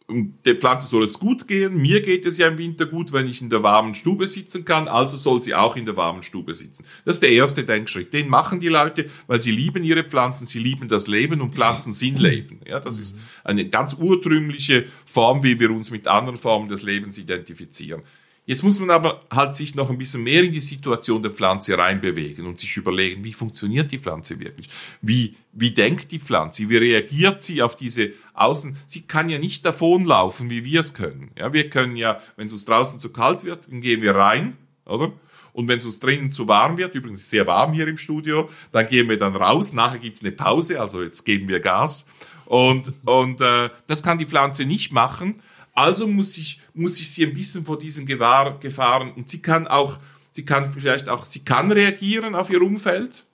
der 0.10 0.56
Pflanze 0.56 0.88
soll 0.88 1.04
es 1.04 1.20
gut 1.20 1.48
gehen. 1.48 1.78
Mir 1.78 2.02
geht 2.02 2.26
es 2.26 2.38
ja 2.38 2.48
im 2.48 2.58
Winter 2.58 2.86
gut, 2.86 3.12
wenn 3.12 3.28
ich 3.28 3.42
in 3.42 3.50
der 3.50 3.62
warmen 3.62 3.94
Stube 3.94 4.28
sitzen 4.28 4.64
kann. 4.64 4.88
Also 4.88 5.18
soll 5.18 5.42
sie 5.42 5.54
auch 5.54 5.76
in 5.76 5.86
der 5.86 5.98
warmen 5.98 6.24
Stube 6.24 6.54
sitzen. 6.54 6.86
Das 7.04 7.18
ist 7.18 7.24
der 7.24 7.32
erste 7.32 7.66
Denkschritt. 7.66 8.14
Den 8.14 8.30
machen 8.30 8.62
die 8.62 8.70
Leute, 8.70 9.10
weil 9.28 9.42
sie 9.42 9.52
lieben 9.52 9.84
ihre 9.84 10.06
Pflanzen, 10.06 10.48
sie 10.48 10.60
lieben 10.60 10.88
das 10.88 11.08
Leben 11.08 11.42
und 11.42 11.54
Pflanzen 11.54 11.92
sind 11.92 12.20
Leben. 12.20 12.62
Ja, 12.66 12.80
das 12.80 13.00
ist 13.00 13.20
eine 13.44 13.68
ganz 13.68 13.96
urtrümliche 13.96 14.86
Form, 15.06 15.44
wie 15.44 15.60
wir 15.60 15.72
uns 15.72 15.92
mit 15.92 16.08
anderen 16.08 16.38
Formen 16.38 16.70
des 16.70 16.84
Lebens 16.84 17.18
identifizieren. 17.18 18.02
Jetzt 18.48 18.64
muss 18.64 18.80
man 18.80 18.90
aber 18.92 19.20
halt 19.30 19.58
sich 19.58 19.76
noch 19.76 19.90
ein 19.90 19.98
bisschen 19.98 20.24
mehr 20.24 20.42
in 20.42 20.54
die 20.54 20.62
Situation 20.62 21.22
der 21.22 21.34
Pflanze 21.34 21.78
reinbewegen 21.78 22.46
und 22.46 22.58
sich 22.58 22.78
überlegen, 22.78 23.26
wie 23.26 23.34
funktioniert 23.34 23.92
die 23.92 24.00
Pflanze 24.00 24.40
wirklich? 24.40 24.70
Wie, 25.02 25.36
wie 25.52 25.72
denkt 25.72 26.14
die 26.14 26.20
Pflanze? 26.20 26.70
Wie 26.70 26.78
reagiert 26.78 27.44
sie 27.44 27.62
auf 27.62 27.76
diese 27.76 28.14
Außen? 28.34 28.78
Sie 28.86 29.02
kann 29.02 29.28
ja 29.28 29.38
nicht 29.38 29.66
davonlaufen, 29.66 30.50
wie 30.50 30.64
wir 30.64 30.80
es 30.80 30.94
können. 30.94 31.32
Ja, 31.38 31.52
wir 31.52 31.70
können 31.70 31.98
ja, 31.98 32.22
wenn 32.38 32.48
es 32.48 32.64
draußen 32.64 33.02
zu 33.02 33.10
kalt 33.10 33.44
wird, 33.44 33.68
dann 33.70 33.82
gehen 33.82 34.02
wir 34.02 34.16
rein, 34.16 34.56
oder? 34.86 35.12
Und 35.52 35.68
wenn 35.68 35.80
es 35.80 35.86
uns 35.86 36.00
drinnen 36.00 36.32
zu 36.32 36.48
warm 36.48 36.78
wird, 36.78 36.96
übrigens 36.96 37.24
es 37.24 37.30
sehr 37.30 37.48
warm 37.48 37.74
hier 37.74 37.90
im 37.90 37.98
Studio, 37.98 38.50
dann 38.72 38.88
gehen 38.88 39.10
wir 39.10 39.20
dann 39.20 39.36
raus. 39.36 39.74
Nachher 39.74 40.00
gibt's 40.00 40.22
eine 40.22 40.32
Pause, 40.32 40.80
also 40.80 41.04
jetzt 41.04 41.26
geben 41.26 41.50
wir 41.50 41.60
Gas. 41.60 42.06
Und, 42.46 42.94
und 43.04 43.42
äh, 43.42 43.70
das 43.88 44.04
kann 44.04 44.20
die 44.20 44.26
Pflanze 44.26 44.64
nicht 44.64 44.94
machen. 44.94 45.42
Also 45.78 46.08
muss 46.08 46.36
ich, 46.40 46.60
muss 46.74 47.00
ich 47.00 47.12
sie 47.12 47.24
ein 47.24 47.36
bisschen 47.36 47.64
vor 47.64 47.78
diesen 47.78 48.08
Gewahr, 48.08 48.58
Gefahren 48.60 49.12
und 49.12 49.30
sie 49.30 49.44
kann 49.44 49.68
auch, 49.68 50.00
sie 50.32 50.44
kann 50.44 50.74
vielleicht 50.74 51.08
auch, 51.08 51.24
sie 51.24 51.42
kann 51.42 51.72
reagieren 51.72 52.34
auf 52.34 52.50
ihr 52.50 52.64
Umfeld. 52.64 53.26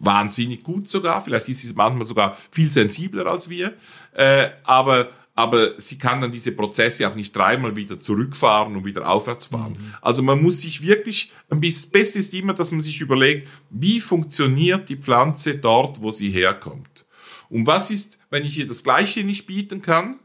Wahnsinnig 0.00 0.64
gut 0.64 0.88
sogar. 0.88 1.22
Vielleicht 1.22 1.48
ist 1.48 1.62
sie 1.62 1.72
manchmal 1.74 2.04
sogar 2.04 2.36
viel 2.50 2.68
sensibler 2.68 3.26
als 3.26 3.48
wir. 3.48 3.74
Äh, 4.14 4.48
aber, 4.64 5.10
aber 5.36 5.80
sie 5.80 5.96
kann 5.96 6.20
dann 6.20 6.32
diese 6.32 6.50
Prozesse 6.50 7.08
auch 7.08 7.14
nicht 7.14 7.36
dreimal 7.36 7.76
wieder 7.76 8.00
zurückfahren 8.00 8.74
und 8.74 8.84
wieder 8.84 9.08
aufwärts 9.08 9.46
fahren. 9.46 9.74
Mhm. 9.74 9.94
Also 10.00 10.24
man 10.24 10.42
muss 10.42 10.60
sich 10.60 10.82
wirklich, 10.82 11.30
ein 11.50 11.60
bisschen, 11.60 11.82
das 11.82 11.92
Beste 11.92 12.18
ist 12.18 12.34
immer, 12.34 12.52
dass 12.52 12.72
man 12.72 12.80
sich 12.80 13.00
überlegt, 13.00 13.46
wie 13.70 14.00
funktioniert 14.00 14.88
die 14.88 14.96
Pflanze 14.96 15.54
dort, 15.54 16.02
wo 16.02 16.10
sie 16.10 16.30
herkommt. 16.30 17.04
Und 17.48 17.68
was 17.68 17.92
ist, 17.92 18.18
wenn 18.28 18.44
ich 18.44 18.58
ihr 18.58 18.66
das 18.66 18.82
Gleiche 18.82 19.22
nicht 19.22 19.46
bieten 19.46 19.82
kann? 19.82 20.18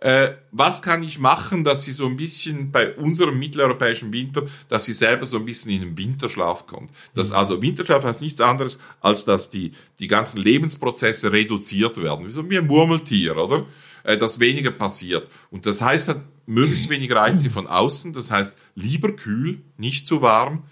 Äh, 0.00 0.34
was 0.52 0.82
kann 0.82 1.02
ich 1.02 1.18
machen, 1.18 1.64
dass 1.64 1.84
sie 1.84 1.92
so 1.92 2.06
ein 2.06 2.16
bisschen 2.16 2.70
bei 2.70 2.94
unserem 2.94 3.38
mitteleuropäischen 3.38 4.12
Winter, 4.12 4.46
dass 4.68 4.84
sie 4.84 4.92
selber 4.92 5.26
so 5.26 5.38
ein 5.38 5.44
bisschen 5.44 5.72
in 5.72 5.80
den 5.80 5.98
Winterschlaf 5.98 6.66
kommt. 6.66 6.90
Das, 7.14 7.30
mhm. 7.30 7.36
also 7.36 7.62
Winterschlaf 7.62 8.04
heißt 8.04 8.20
nichts 8.20 8.40
anderes, 8.40 8.80
als 9.00 9.24
dass 9.24 9.50
die, 9.50 9.72
die 9.98 10.06
ganzen 10.06 10.38
Lebensprozesse 10.40 11.32
reduziert 11.32 12.00
werden. 12.00 12.26
Wie 12.26 12.30
so 12.30 12.48
wie 12.48 12.58
ein 12.58 12.68
Murmeltier, 12.68 13.36
oder? 13.36 13.66
Äh, 14.04 14.16
dass 14.16 14.38
weniger 14.38 14.70
passiert. 14.70 15.28
Und 15.50 15.66
das 15.66 15.82
heißt 15.82 16.08
halt, 16.08 16.20
möglichst 16.46 16.88
wenig 16.90 17.12
Reize 17.12 17.50
von 17.50 17.66
außen, 17.66 18.12
das 18.12 18.30
heißt 18.30 18.56
lieber 18.76 19.12
kühl, 19.16 19.62
nicht 19.78 20.06
zu 20.06 20.22
warm, 20.22 20.62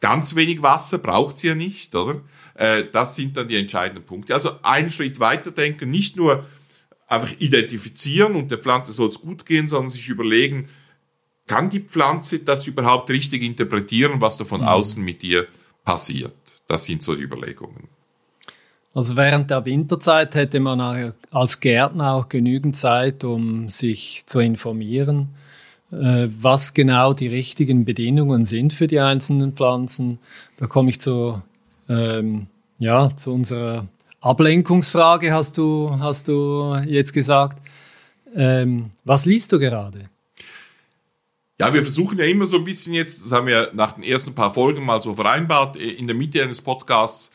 ganz 0.00 0.34
wenig 0.34 0.62
Wasser 0.62 0.96
braucht 0.96 1.38
sie 1.38 1.48
ja 1.48 1.54
nicht, 1.54 1.94
oder? 1.94 2.22
Äh, 2.54 2.84
das 2.90 3.16
sind 3.16 3.36
dann 3.36 3.48
die 3.48 3.56
entscheidenden 3.56 4.04
Punkte. 4.04 4.34
Also 4.34 4.62
einen 4.62 4.88
Schritt 4.88 5.20
weiter 5.20 5.50
denken, 5.50 5.90
nicht 5.90 6.16
nur 6.16 6.46
einfach 7.12 7.32
identifizieren 7.38 8.34
und 8.36 8.50
der 8.50 8.58
Pflanze 8.58 8.92
soll 8.92 9.08
es 9.08 9.20
gut 9.20 9.44
gehen, 9.44 9.68
sondern 9.68 9.90
sich 9.90 10.08
überlegen, 10.08 10.68
kann 11.46 11.68
die 11.68 11.80
Pflanze 11.80 12.38
das 12.38 12.66
überhaupt 12.66 13.10
richtig 13.10 13.42
interpretieren, 13.42 14.20
was 14.20 14.38
da 14.38 14.44
von 14.44 14.62
mhm. 14.62 14.68
außen 14.68 15.04
mit 15.04 15.22
ihr 15.22 15.46
passiert? 15.84 16.34
Das 16.66 16.84
sind 16.84 17.02
so 17.02 17.14
die 17.14 17.22
Überlegungen. 17.22 17.88
Also 18.94 19.16
während 19.16 19.50
der 19.50 19.64
Winterzeit 19.64 20.34
hätte 20.34 20.60
man 20.60 21.14
als 21.30 21.60
Gärtner 21.60 22.14
auch 22.14 22.28
genügend 22.28 22.76
Zeit, 22.76 23.24
um 23.24 23.68
sich 23.68 24.24
zu 24.26 24.38
informieren, 24.40 25.30
äh, 25.90 26.28
was 26.30 26.74
genau 26.74 27.12
die 27.14 27.28
richtigen 27.28 27.84
Bedingungen 27.84 28.44
sind 28.44 28.72
für 28.72 28.86
die 28.86 29.00
einzelnen 29.00 29.52
Pflanzen. 29.52 30.18
Da 30.58 30.66
komme 30.66 30.90
ich 30.90 31.00
zu, 31.00 31.42
ähm, 31.88 32.46
ja, 32.78 33.16
zu 33.16 33.32
unserer 33.32 33.86
Ablenkungsfrage, 34.22 35.32
hast 35.32 35.58
du, 35.58 35.90
hast 35.98 36.28
du 36.28 36.76
jetzt 36.86 37.12
gesagt. 37.12 37.60
Ähm, 38.34 38.90
was 39.04 39.26
liest 39.26 39.52
du 39.52 39.58
gerade? 39.58 40.08
Ja, 41.60 41.74
wir 41.74 41.82
versuchen 41.82 42.18
ja 42.18 42.24
immer 42.24 42.46
so 42.46 42.56
ein 42.56 42.64
bisschen 42.64 42.94
jetzt, 42.94 43.24
das 43.24 43.32
haben 43.32 43.46
wir 43.46 43.70
nach 43.74 43.92
den 43.92 44.04
ersten 44.04 44.34
paar 44.34 44.54
Folgen 44.54 44.84
mal 44.84 45.02
so 45.02 45.14
vereinbart, 45.14 45.76
in 45.76 46.06
der 46.06 46.16
Mitte 46.16 46.42
eines 46.42 46.60
Podcasts 46.60 47.30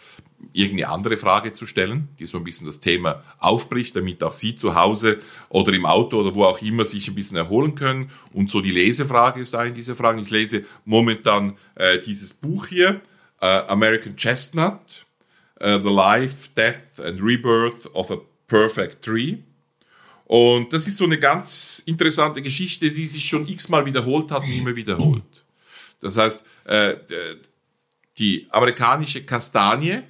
irgendeine 0.53 0.91
andere 0.91 1.17
Frage 1.17 1.53
zu 1.53 1.65
stellen, 1.65 2.10
die 2.20 2.25
so 2.25 2.38
ein 2.38 2.44
bisschen 2.44 2.67
das 2.67 2.79
Thema 2.79 3.24
aufbricht, 3.39 3.96
damit 3.96 4.24
auch 4.24 4.34
Sie 4.34 4.56
zu 4.56 4.75
Hause 4.75 5.20
oder 5.50 5.74
im 5.74 5.86
Auto 5.86 6.20
oder 6.20 6.36
wo 6.36 6.44
auch 6.44 6.62
immer 6.62 6.86
sich 6.86 7.08
ein 7.08 7.15
bisschen 7.15 7.38
erholen 7.38 7.75
können. 7.75 8.12
Und 8.34 8.50
so 8.50 8.62
die 8.62 8.72
Lesefrage 8.72 9.39
ist 9.39 9.56
eine 9.56 9.72
dieser 9.72 9.96
Fragen. 9.96 10.20
Ich 10.20 10.29
lese 10.29 10.63
momentan 10.86 11.58
äh, 11.75 12.00
dieses 12.00 12.34
Buch 12.34 12.67
hier, 12.67 13.01
äh, 13.41 13.46
American 13.46 14.15
Chestnut, 14.15 15.07
äh, 15.60 15.80
The 15.80 15.90
Life, 15.90 16.50
Death 16.56 17.00
and 17.04 17.22
Rebirth 17.22 17.88
of 17.94 18.12
a 18.12 18.18
Perfect 18.48 19.04
Tree. 19.04 19.38
Und 20.26 20.74
das 20.74 20.88
ist 20.88 20.98
so 20.98 21.06
eine 21.06 21.20
ganz 21.20 21.82
interessante 21.86 22.42
Geschichte, 22.42 22.92
die 22.92 23.08
sich 23.08 23.28
schon 23.28 23.48
x-mal 23.48 23.86
wiederholt 23.86 24.32
hat 24.32 24.44
und 24.44 24.52
immer 24.52 24.76
wiederholt. 24.76 25.24
Das 26.02 26.18
heißt, 26.18 26.44
äh, 26.66 26.96
die 28.18 28.48
amerikanische 28.52 29.24
Kastanie, 29.24 30.04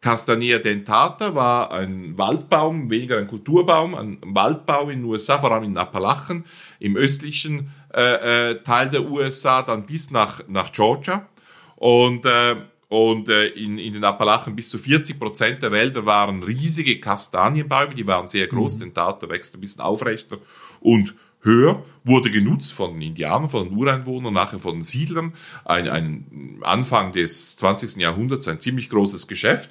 Castanea 0.00 0.58
dentata 0.58 1.34
war 1.34 1.72
ein 1.72 2.16
Waldbaum, 2.16 2.88
weniger 2.88 3.18
ein 3.18 3.26
Kulturbaum, 3.26 3.96
ein 3.96 4.18
Waldbaum 4.22 4.90
in 4.90 5.00
den 5.00 5.04
USA, 5.06 5.40
vor 5.40 5.50
allem 5.50 5.64
in 5.64 5.76
Appalachen, 5.76 6.44
im 6.78 6.96
östlichen 6.96 7.72
äh, 7.92 8.50
äh, 8.50 8.62
Teil 8.62 8.88
der 8.90 9.10
USA, 9.10 9.62
dann 9.62 9.86
bis 9.86 10.12
nach, 10.12 10.40
nach 10.46 10.70
Georgia. 10.70 11.28
Und, 11.74 12.24
äh, 12.24 12.56
und 12.88 13.28
äh, 13.28 13.48
in, 13.48 13.78
in 13.78 13.92
den 13.92 14.04
Appalachen 14.04 14.56
bis 14.56 14.70
zu 14.70 14.78
40 14.78 15.18
Prozent 15.18 15.62
der 15.62 15.72
Wälder 15.72 16.06
waren 16.06 16.42
riesige 16.42 16.98
Kastanienbäume, 17.00 17.94
die 17.94 18.06
waren 18.06 18.28
sehr 18.28 18.46
groß, 18.46 18.76
mhm. 18.76 18.80
Dentata 18.80 19.28
wächst 19.28 19.54
ein 19.54 19.60
bisschen 19.60 19.82
aufrechter 19.82 20.38
und 20.80 21.14
höher, 21.40 21.84
wurde 22.04 22.30
genutzt 22.30 22.72
von 22.72 22.94
den 22.94 23.02
Indianern, 23.02 23.50
von 23.50 23.68
den 23.68 23.76
Ureinwohnern, 23.76 24.32
nachher 24.32 24.58
von 24.58 24.76
den 24.76 24.82
Siedlern. 24.82 25.34
Ein, 25.64 25.88
ein 25.88 26.58
Anfang 26.62 27.12
des 27.12 27.56
20. 27.56 27.96
Jahrhunderts 27.96 28.48
ein 28.48 28.60
ziemlich 28.60 28.88
großes 28.88 29.28
Geschäft. 29.28 29.70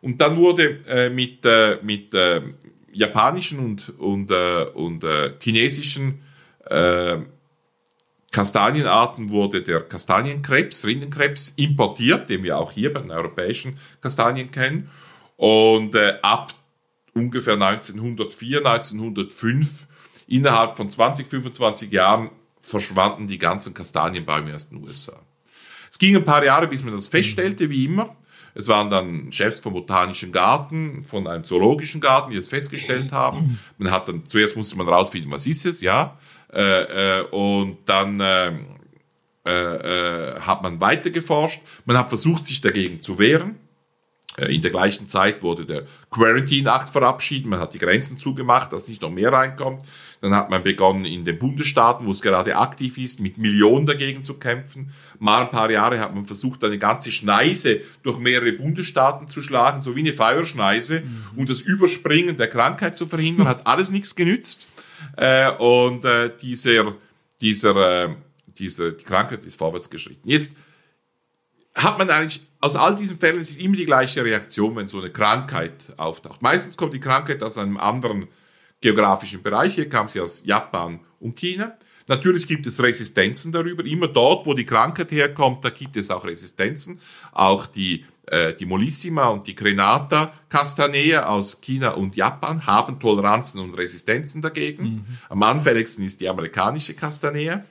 Und 0.00 0.20
dann 0.20 0.36
wurde 0.36 0.80
äh, 0.86 1.10
mit, 1.10 1.44
äh, 1.44 1.78
mit 1.82 2.14
äh, 2.14 2.42
japanischen 2.92 3.58
und, 3.58 3.98
und, 3.98 4.30
äh, 4.30 4.64
und 4.74 5.04
äh, 5.04 5.34
chinesischen 5.40 6.22
äh, 6.66 7.18
Kastanienarten 8.34 9.30
wurde 9.30 9.62
der 9.62 9.80
Kastanienkrebs, 9.80 10.84
Rindenkrebs 10.84 11.50
importiert, 11.50 12.28
den 12.28 12.42
wir 12.42 12.58
auch 12.58 12.72
hier 12.72 12.92
bei 12.92 13.00
den 13.00 13.12
europäischen 13.12 13.78
Kastanien 14.00 14.50
kennen. 14.50 14.90
Und 15.36 15.94
äh, 15.94 16.18
ab 16.20 16.52
ungefähr 17.14 17.54
1904, 17.54 18.58
1905, 18.58 19.86
innerhalb 20.26 20.76
von 20.76 20.90
20, 20.90 21.28
25 21.28 21.92
Jahren, 21.92 22.30
verschwanden 22.60 23.28
die 23.28 23.38
ganzen 23.38 23.72
Kastanienbäume 23.72 24.52
aus 24.52 24.68
den 24.68 24.82
USA. 24.82 25.14
Es 25.88 26.00
ging 26.00 26.16
ein 26.16 26.24
paar 26.24 26.44
Jahre, 26.44 26.66
bis 26.66 26.82
man 26.82 26.92
das 26.92 27.06
feststellte, 27.06 27.70
wie 27.70 27.84
immer. 27.84 28.16
Es 28.54 28.68
waren 28.68 28.90
dann 28.90 29.32
Chefs 29.32 29.58
vom 29.58 29.72
Botanischen 29.72 30.30
Garten, 30.32 31.04
von 31.04 31.26
einem 31.26 31.44
Zoologischen 31.44 32.00
Garten, 32.00 32.30
die 32.30 32.36
es 32.36 32.48
festgestellt 32.48 33.12
haben. 33.12 33.58
Man 33.78 33.90
hat 33.90 34.08
dann, 34.08 34.24
zuerst 34.26 34.56
musste 34.56 34.76
man 34.76 34.88
rausfinden, 34.88 35.30
was 35.30 35.46
ist 35.46 35.66
es, 35.66 35.80
ja. 35.80 36.16
Äh, 36.52 37.20
äh, 37.20 37.22
und 37.30 37.78
dann 37.86 38.20
äh, 38.20 38.52
äh, 39.44 40.40
hat 40.40 40.62
man 40.62 40.80
weiter 40.80 41.10
geforscht. 41.10 41.62
Man 41.84 41.98
hat 41.98 42.08
versucht, 42.08 42.46
sich 42.46 42.60
dagegen 42.60 43.02
zu 43.02 43.18
wehren. 43.18 43.56
Äh, 44.36 44.54
in 44.54 44.62
der 44.62 44.70
gleichen 44.70 45.06
Zeit 45.08 45.42
wurde 45.42 45.64
der 45.64 45.84
Quarantine 46.10 46.70
Act 46.70 46.90
verabschiedet, 46.90 47.46
man 47.46 47.60
hat 47.60 47.74
die 47.74 47.78
Grenzen 47.78 48.18
zugemacht, 48.18 48.72
dass 48.72 48.88
nicht 48.88 49.02
noch 49.02 49.10
mehr 49.10 49.32
reinkommt. 49.32 49.82
Dann 50.20 50.34
hat 50.34 50.48
man 50.48 50.62
begonnen 50.62 51.04
in 51.04 51.24
den 51.24 51.38
Bundesstaaten, 51.38 52.06
wo 52.06 52.10
es 52.10 52.22
gerade 52.22 52.56
aktiv 52.56 52.96
ist, 52.96 53.20
mit 53.20 53.36
Millionen 53.36 53.84
dagegen 53.84 54.22
zu 54.22 54.38
kämpfen. 54.38 54.92
Mal 55.18 55.42
ein 55.42 55.50
paar 55.50 55.70
Jahre 55.70 56.00
hat 56.00 56.14
man 56.14 56.24
versucht, 56.24 56.64
eine 56.64 56.78
ganze 56.78 57.12
Schneise 57.12 57.82
durch 58.02 58.18
mehrere 58.18 58.52
Bundesstaaten 58.52 59.28
zu 59.28 59.42
schlagen, 59.42 59.82
so 59.82 59.94
wie 59.96 60.00
eine 60.00 60.14
Feuerschneise, 60.14 61.00
mhm. 61.00 61.24
um 61.36 61.46
das 61.46 61.60
Überspringen 61.60 62.36
der 62.36 62.48
Krankheit 62.48 62.96
zu 62.96 63.06
verhindern. 63.06 63.48
Hat 63.48 63.66
alles 63.66 63.90
nichts 63.90 64.16
genützt. 64.16 64.66
Äh, 65.16 65.50
und 65.52 66.04
äh, 66.04 66.30
dieser, 66.40 66.94
dieser, 67.40 68.16
dieser, 68.46 68.92
die 68.92 69.04
Krankheit 69.04 69.44
ist 69.44 69.58
vorwärts 69.58 69.90
geschritten. 69.90 70.28
Jetzt 70.28 70.56
hat 71.74 71.98
man 71.98 72.08
eigentlich 72.10 72.46
aus 72.60 72.76
all 72.76 72.94
diesen 72.94 73.18
Fällen 73.18 73.40
ist 73.40 73.60
immer 73.60 73.76
die 73.76 73.84
gleiche 73.84 74.24
Reaktion, 74.24 74.76
wenn 74.76 74.86
so 74.86 74.98
eine 74.98 75.10
Krankheit 75.10 75.72
auftaucht. 75.96 76.40
Meistens 76.40 76.76
kommt 76.76 76.94
die 76.94 77.00
Krankheit 77.00 77.42
aus 77.42 77.58
einem 77.58 77.76
anderen 77.76 78.28
geografischen 78.80 79.42
Bereich. 79.42 79.74
Hier 79.74 79.88
kam 79.88 80.08
sie 80.08 80.20
aus 80.20 80.44
Japan 80.44 81.00
und 81.20 81.36
China. 81.36 81.76
Natürlich 82.06 82.46
gibt 82.46 82.66
es 82.66 82.82
Resistenzen 82.82 83.50
darüber. 83.50 83.84
Immer 83.84 84.08
dort, 84.08 84.46
wo 84.46 84.54
die 84.54 84.66
Krankheit 84.66 85.10
herkommt, 85.10 85.64
da 85.64 85.70
gibt 85.70 85.96
es 85.96 86.10
auch 86.10 86.24
Resistenzen. 86.24 87.00
Auch 87.32 87.66
die, 87.66 88.04
äh, 88.26 88.52
die 88.54 88.66
Molissima 88.66 89.28
und 89.28 89.46
die 89.46 89.54
Grenata 89.54 90.32
Castanea 90.48 91.26
aus 91.26 91.60
China 91.60 91.90
und 91.90 92.14
Japan 92.14 92.66
haben 92.66 93.00
Toleranzen 93.00 93.60
und 93.60 93.74
Resistenzen 93.74 94.42
dagegen. 94.42 94.84
Mhm. 94.84 95.04
Am 95.30 95.42
anfälligsten 95.42 96.04
ist 96.04 96.20
die 96.20 96.28
amerikanische 96.28 96.94
Castanea. 96.94 97.64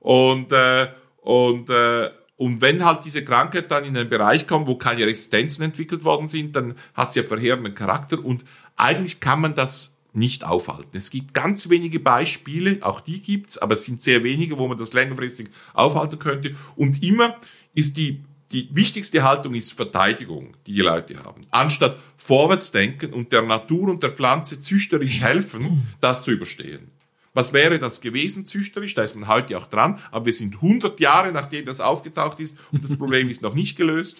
Und, 0.00 0.52
äh, 0.52 0.88
und 1.22 1.70
äh, 1.70 2.10
und 2.36 2.60
wenn 2.60 2.84
halt 2.84 3.04
diese 3.04 3.24
Krankheit 3.24 3.70
dann 3.70 3.84
in 3.84 3.96
einen 3.96 4.10
Bereich 4.10 4.46
kommt, 4.46 4.66
wo 4.66 4.76
keine 4.76 5.06
Resistenzen 5.06 5.64
entwickelt 5.64 6.04
worden 6.04 6.28
sind, 6.28 6.54
dann 6.54 6.74
hat 6.94 7.12
sie 7.12 7.20
ja 7.20 7.26
verheerenden 7.26 7.74
Charakter 7.74 8.22
und 8.22 8.44
eigentlich 8.76 9.20
kann 9.20 9.40
man 9.40 9.54
das 9.54 9.96
nicht 10.12 10.44
aufhalten. 10.44 10.96
Es 10.96 11.10
gibt 11.10 11.34
ganz 11.34 11.70
wenige 11.70 12.00
Beispiele, 12.00 12.78
auch 12.80 13.00
die 13.00 13.20
gibt's, 13.20 13.58
aber 13.58 13.74
es 13.74 13.84
sind 13.84 14.02
sehr 14.02 14.22
wenige, 14.22 14.58
wo 14.58 14.68
man 14.68 14.78
das 14.78 14.92
längerfristig 14.92 15.48
aufhalten 15.74 16.18
könnte. 16.18 16.54
Und 16.74 17.02
immer 17.02 17.36
ist 17.74 17.96
die, 17.96 18.24
die 18.52 18.68
wichtigste 18.72 19.22
Haltung 19.22 19.54
ist 19.54 19.72
Verteidigung, 19.72 20.56
die 20.66 20.74
die 20.74 20.80
Leute 20.80 21.22
haben. 21.22 21.42
Anstatt 21.50 21.98
vorwärts 22.16 22.70
denken 22.72 23.12
und 23.12 23.32
der 23.32 23.42
Natur 23.42 23.88
und 23.88 24.02
der 24.02 24.10
Pflanze 24.10 24.60
züchterisch 24.60 25.20
helfen, 25.20 25.86
das 26.00 26.24
zu 26.24 26.30
überstehen. 26.30 26.90
Was 27.36 27.52
wäre 27.52 27.78
das 27.78 28.00
gewesen, 28.00 28.46
züchterisch? 28.46 28.94
Da 28.94 29.02
ist 29.02 29.14
man 29.14 29.28
heute 29.28 29.58
auch 29.58 29.66
dran. 29.66 29.98
Aber 30.10 30.24
wir 30.24 30.32
sind 30.32 30.54
100 30.54 30.98
Jahre, 31.00 31.32
nachdem 31.32 31.66
das 31.66 31.82
aufgetaucht 31.82 32.40
ist 32.40 32.56
und 32.72 32.82
das 32.82 32.96
Problem 32.96 33.28
ist 33.28 33.42
noch 33.42 33.52
nicht 33.52 33.76
gelöst. 33.76 34.16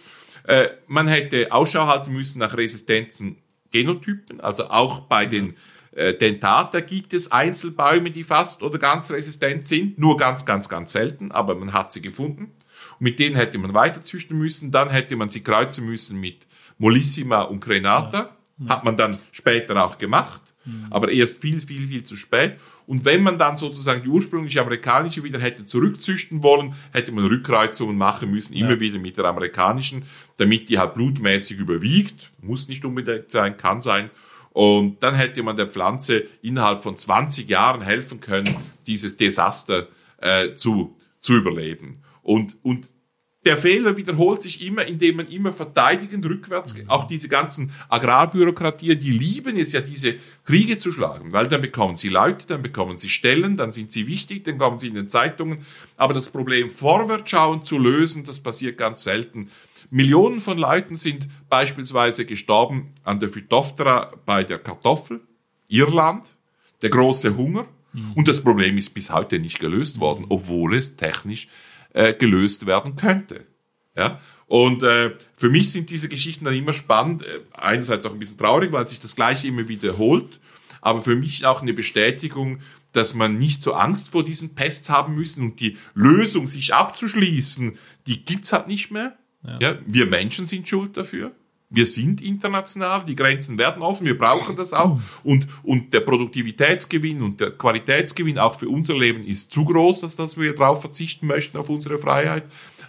Äh, 0.46 0.68
man 0.86 1.08
hätte 1.08 1.50
Ausschau 1.50 1.86
halten 1.86 2.12
müssen 2.12 2.40
nach 2.40 2.54
resistenten 2.54 3.38
Genotypen. 3.70 4.42
Also 4.42 4.68
auch 4.68 5.00
bei 5.00 5.24
den 5.24 5.54
äh, 5.92 6.12
Dentata 6.12 6.80
gibt 6.80 7.14
es 7.14 7.32
Einzelbäume, 7.32 8.10
die 8.10 8.22
fast 8.22 8.62
oder 8.62 8.78
ganz 8.78 9.10
resistent 9.10 9.64
sind. 9.64 9.98
Nur 9.98 10.18
ganz, 10.18 10.44
ganz, 10.44 10.68
ganz 10.68 10.92
selten. 10.92 11.32
Aber 11.32 11.54
man 11.54 11.72
hat 11.72 11.92
sie 11.92 12.02
gefunden. 12.02 12.52
Und 12.98 13.00
mit 13.00 13.18
denen 13.18 13.34
hätte 13.34 13.56
man 13.56 13.72
weiter 13.72 14.02
züchten 14.02 14.36
müssen. 14.36 14.72
Dann 14.72 14.90
hätte 14.90 15.16
man 15.16 15.30
sie 15.30 15.42
kreuzen 15.42 15.86
müssen 15.86 16.20
mit 16.20 16.46
Molissima 16.76 17.40
und 17.40 17.60
Grenata. 17.60 18.36
Hat 18.68 18.84
man 18.84 18.98
dann 18.98 19.16
später 19.32 19.82
auch 19.82 19.96
gemacht. 19.96 20.45
Aber 20.90 21.10
erst 21.10 21.40
viel, 21.40 21.60
viel, 21.60 21.86
viel 21.86 22.04
zu 22.04 22.16
spät. 22.16 22.56
Und 22.86 23.04
wenn 23.04 23.22
man 23.22 23.36
dann 23.36 23.56
sozusagen 23.56 24.02
die 24.02 24.08
ursprüngliche 24.08 24.60
amerikanische 24.60 25.24
wieder 25.24 25.40
hätte 25.40 25.64
zurückzüchten 25.64 26.42
wollen, 26.42 26.74
hätte 26.92 27.12
man 27.12 27.26
Rückkreuzungen 27.26 27.96
machen 27.96 28.30
müssen, 28.30 28.54
immer 28.54 28.72
ja. 28.72 28.80
wieder 28.80 28.98
mit 28.98 29.16
der 29.16 29.24
amerikanischen, 29.24 30.04
damit 30.36 30.68
die 30.68 30.78
halt 30.78 30.94
blutmäßig 30.94 31.58
überwiegt. 31.58 32.30
Muss 32.40 32.68
nicht 32.68 32.84
unbedingt 32.84 33.30
sein, 33.30 33.56
kann 33.56 33.80
sein. 33.80 34.10
Und 34.52 35.02
dann 35.02 35.14
hätte 35.14 35.42
man 35.42 35.56
der 35.56 35.66
Pflanze 35.66 36.24
innerhalb 36.42 36.82
von 36.82 36.96
20 36.96 37.48
Jahren 37.48 37.82
helfen 37.82 38.20
können, 38.20 38.56
dieses 38.86 39.16
Desaster 39.16 39.88
äh, 40.18 40.54
zu, 40.54 40.96
zu 41.20 41.34
überleben. 41.34 41.98
Und, 42.22 42.56
und 42.62 42.88
der 43.46 43.56
Fehler 43.56 43.96
wiederholt 43.96 44.42
sich 44.42 44.60
immer, 44.60 44.84
indem 44.84 45.16
man 45.16 45.28
immer 45.28 45.52
verteidigend 45.52 46.26
rückwärts 46.26 46.74
geht. 46.74 46.90
Auch 46.90 47.06
diese 47.06 47.28
ganzen 47.28 47.70
Agrarbürokratien, 47.88 48.98
die 48.98 49.12
lieben 49.12 49.56
es 49.56 49.72
ja, 49.72 49.80
diese 49.80 50.16
Kriege 50.44 50.76
zu 50.76 50.90
schlagen, 50.90 51.32
weil 51.32 51.46
dann 51.46 51.62
bekommen 51.62 51.94
sie 51.94 52.08
Leute, 52.08 52.46
dann 52.48 52.62
bekommen 52.62 52.98
sie 52.98 53.08
Stellen, 53.08 53.56
dann 53.56 53.70
sind 53.70 53.92
sie 53.92 54.08
wichtig, 54.08 54.44
dann 54.44 54.58
kommen 54.58 54.80
sie 54.80 54.88
in 54.88 54.96
den 54.96 55.08
Zeitungen. 55.08 55.58
Aber 55.96 56.12
das 56.12 56.28
Problem 56.28 56.68
vorwärts 56.70 57.30
schauen 57.30 57.62
zu 57.62 57.78
lösen, 57.78 58.24
das 58.24 58.40
passiert 58.40 58.78
ganz 58.78 59.04
selten. 59.04 59.50
Millionen 59.90 60.40
von 60.40 60.58
Leuten 60.58 60.96
sind 60.96 61.28
beispielsweise 61.48 62.26
gestorben 62.26 62.88
an 63.04 63.20
der 63.20 63.28
Phytophthora 63.28 64.12
bei 64.26 64.42
der 64.42 64.58
Kartoffel, 64.58 65.20
Irland, 65.68 66.32
der 66.82 66.90
große 66.90 67.36
Hunger. 67.36 67.66
Mhm. 67.92 68.12
Und 68.16 68.26
das 68.26 68.40
Problem 68.40 68.76
ist 68.76 68.90
bis 68.90 69.10
heute 69.10 69.38
nicht 69.38 69.60
gelöst 69.60 70.00
worden, 70.00 70.26
obwohl 70.28 70.74
es 70.74 70.96
technisch 70.96 71.46
äh, 71.96 72.12
gelöst 72.12 72.66
werden 72.66 72.94
könnte. 72.94 73.46
Ja? 73.96 74.20
Und 74.46 74.82
äh, 74.82 75.16
für 75.34 75.48
mich 75.48 75.72
sind 75.72 75.90
diese 75.90 76.08
Geschichten 76.08 76.44
dann 76.44 76.54
immer 76.54 76.74
spannend, 76.74 77.22
äh, 77.22 77.40
einerseits 77.52 78.04
auch 78.04 78.12
ein 78.12 78.18
bisschen 78.18 78.38
traurig, 78.38 78.70
weil 78.70 78.86
sich 78.86 79.00
das 79.00 79.16
Gleiche 79.16 79.48
immer 79.48 79.66
wiederholt, 79.66 80.38
aber 80.82 81.00
für 81.00 81.16
mich 81.16 81.46
auch 81.46 81.62
eine 81.62 81.72
Bestätigung, 81.72 82.60
dass 82.92 83.14
man 83.14 83.38
nicht 83.38 83.62
so 83.62 83.72
Angst 83.72 84.10
vor 84.10 84.24
diesen 84.24 84.54
Pests 84.54 84.90
haben 84.90 85.14
müssen 85.14 85.42
und 85.42 85.60
die 85.60 85.78
Lösung, 85.94 86.46
sich 86.46 86.74
abzuschließen, 86.74 87.78
die 88.06 88.24
gibt's 88.24 88.52
halt 88.52 88.68
nicht 88.68 88.90
mehr. 88.90 89.16
Ja. 89.44 89.58
ja. 89.60 89.78
wir 89.86 90.06
Menschen 90.06 90.44
sind 90.44 90.68
schuld 90.68 90.96
dafür. 90.96 91.32
Wir 91.68 91.86
sind 91.86 92.20
international, 92.20 93.04
die 93.04 93.16
Grenzen 93.16 93.58
werden 93.58 93.82
offen, 93.82 94.06
wir 94.06 94.16
brauchen 94.16 94.54
das 94.54 94.72
auch. 94.72 95.00
Und, 95.24 95.48
und 95.64 95.92
der 95.92 96.00
Produktivitätsgewinn 96.00 97.22
und 97.22 97.40
der 97.40 97.50
Qualitätsgewinn 97.50 98.38
auch 98.38 98.58
für 98.58 98.68
unser 98.68 98.96
Leben 98.96 99.24
ist 99.24 99.50
zu 99.52 99.64
groß, 99.64 100.04
als 100.04 100.14
dass 100.14 100.36
wir 100.36 100.54
darauf 100.54 100.80
verzichten 100.80 101.26
möchten, 101.26 101.58
auf 101.58 101.68
unsere 101.68 101.98
Freiheit. 101.98 102.44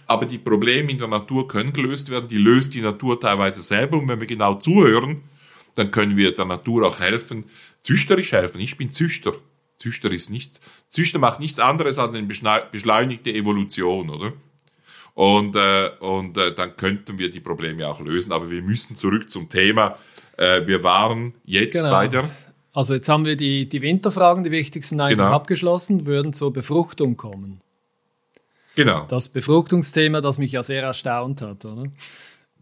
Aber 0.06 0.26
die 0.26 0.38
Probleme 0.38 0.92
in 0.92 0.98
der 0.98 1.08
Natur 1.08 1.48
können 1.48 1.72
gelöst 1.72 2.08
werden, 2.08 2.28
die 2.28 2.38
löst 2.38 2.72
die 2.72 2.80
Natur 2.80 3.20
teilweise 3.20 3.62
selber. 3.62 3.98
Und 3.98 4.06
wenn 4.06 4.20
wir 4.20 4.28
genau 4.28 4.54
zuhören, 4.54 5.22
dann 5.74 5.90
können 5.90 6.16
wir 6.16 6.32
der 6.32 6.44
Natur 6.44 6.86
auch 6.86 7.00
helfen, 7.00 7.46
züchterisch 7.82 8.32
helfen. 8.32 8.60
Ich 8.60 8.76
bin 8.76 8.92
Züchter. 8.92 9.32
Züchter 9.78 10.10
ist 10.10 10.30
nicht, 10.30 10.60
Züchter 10.88 11.18
macht 11.18 11.40
nichts 11.40 11.60
anderes 11.60 11.98
als 11.98 12.12
eine 12.14 12.26
beschleunigte 12.26 13.32
Evolution, 13.32 14.10
oder? 14.10 14.32
Und, 15.18 15.56
äh, 15.56 15.90
und 15.98 16.38
äh, 16.38 16.54
dann 16.54 16.76
könnten 16.76 17.18
wir 17.18 17.28
die 17.28 17.40
Probleme 17.40 17.88
auch 17.88 17.98
lösen. 17.98 18.30
Aber 18.30 18.52
wir 18.52 18.62
müssen 18.62 18.94
zurück 18.94 19.28
zum 19.28 19.48
Thema. 19.48 19.98
Äh, 20.36 20.64
wir 20.64 20.84
waren 20.84 21.34
jetzt 21.44 21.72
genau. 21.72 21.90
bei 21.90 22.06
der. 22.06 22.30
Also 22.72 22.94
jetzt 22.94 23.08
haben 23.08 23.24
wir 23.24 23.34
die, 23.34 23.68
die 23.68 23.82
Winterfragen, 23.82 24.44
die 24.44 24.52
wichtigsten 24.52 25.00
eigentlich 25.00 25.18
genau. 25.18 25.32
abgeschlossen, 25.32 26.06
würden 26.06 26.34
zur 26.34 26.52
Befruchtung 26.52 27.16
kommen. 27.16 27.60
Genau. 28.76 29.06
Das 29.08 29.28
Befruchtungsthema, 29.28 30.20
das 30.20 30.38
mich 30.38 30.52
ja 30.52 30.62
sehr 30.62 30.84
erstaunt 30.84 31.42
hat, 31.42 31.64
oder? 31.64 31.90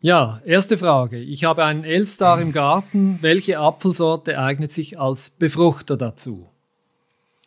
Ja, 0.01 0.41
erste 0.47 0.79
Frage. 0.79 1.19
Ich 1.19 1.45
habe 1.45 1.63
einen 1.63 1.85
Elstar 1.85 2.41
im 2.41 2.53
Garten. 2.53 3.19
Welche 3.21 3.59
Apfelsorte 3.59 4.39
eignet 4.39 4.73
sich 4.73 4.99
als 4.99 5.29
Befruchter 5.29 5.99
dazu? 5.99 6.49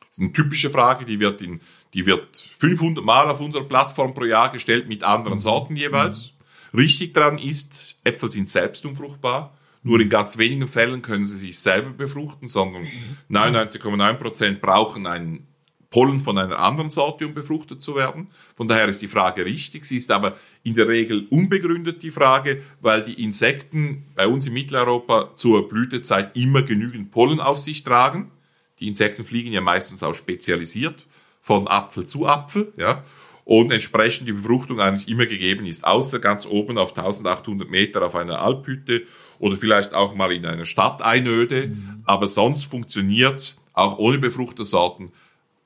Das 0.02 0.20
ist 0.20 0.20
eine 0.20 0.34
typische 0.34 0.70
Frage, 0.70 1.06
die 1.06 1.20
wird, 1.20 1.42
in, 1.42 1.62
die 1.94 2.06
wird 2.06 2.38
500 2.60 3.04
Mal 3.04 3.30
auf 3.30 3.40
unserer 3.40 3.64
Plattform 3.64 4.14
pro 4.14 4.26
Jahr 4.26 4.52
gestellt 4.52 4.88
mit 4.88 5.04
anderen 5.04 5.38
mhm. 5.38 5.42
Sorten 5.42 5.76
jeweils. 5.76 6.34
Richtig 6.76 7.14
daran 7.14 7.40
ist, 7.40 8.00
Äpfel 8.04 8.30
sind 8.30 8.48
selbst 8.48 8.86
unfruchtbar. 8.86 9.58
Nur 9.82 10.00
in 10.00 10.10
ganz 10.10 10.38
wenigen 10.38 10.68
Fällen 10.68 11.02
können 11.02 11.26
sie 11.26 11.38
sich 11.38 11.58
selber 11.58 11.92
befruchten, 11.92 12.48
sondern 12.48 12.86
99,9% 13.30 14.52
mhm. 14.52 14.60
brauchen 14.60 15.08
einen 15.08 15.48
Pollen 15.90 16.20
von 16.20 16.38
einer 16.38 16.60
anderen 16.60 16.92
Sorte, 16.92 17.26
um 17.26 17.34
befruchtet 17.34 17.82
zu 17.82 17.96
werden. 17.96 18.28
Von 18.56 18.68
daher 18.68 18.88
ist 18.88 19.02
die 19.02 19.08
Frage 19.08 19.44
richtig. 19.46 19.86
Sie 19.86 19.98
ist 19.98 20.12
aber 20.12 20.38
in 20.62 20.76
der 20.76 20.88
Regel 20.88 21.26
unbegründet, 21.32 22.04
die 22.04 22.12
Frage, 22.12 22.62
weil 22.82 23.02
die 23.02 23.24
Insekten 23.24 24.06
bei 24.14 24.28
uns 24.28 24.46
in 24.46 24.54
Mitteleuropa 24.54 25.36
zur 25.36 25.68
Blütezeit 25.68 26.38
immer 26.38 26.62
genügend 26.62 27.10
Pollen 27.10 27.40
auf 27.40 27.58
sich 27.58 27.84
tragen. 27.84 28.32
Die 28.80 28.88
Insekten 28.88 29.24
fliegen 29.24 29.52
ja 29.52 29.62
meistens 29.62 30.04
auch 30.04 30.14
spezialisiert 30.14 31.08
von 31.50 31.68
Apfel 31.68 32.06
zu 32.06 32.28
Apfel, 32.28 32.72
ja. 32.78 33.04
Und 33.44 33.72
entsprechend 33.72 34.28
die 34.28 34.34
Befruchtung 34.34 34.80
eigentlich 34.80 35.10
immer 35.10 35.26
gegeben 35.26 35.66
ist, 35.66 35.84
außer 35.84 36.20
ganz 36.20 36.46
oben 36.46 36.78
auf 36.78 36.96
1800 36.96 37.68
Meter 37.68 38.06
auf 38.06 38.14
einer 38.14 38.40
Alphütte 38.40 39.02
oder 39.40 39.58
vielleicht 39.58 39.96
auch 39.96 40.14
mal 40.14 40.32
in 40.32 40.46
einer 40.46 40.66
Stadteinöde. 40.66 41.70
Mhm. 41.70 42.04
Aber 42.06 42.28
sonst 42.28 42.66
funktioniert 42.66 43.58
auch 43.74 43.98
ohne 43.98 44.20
Befruchtersorten 44.20 45.12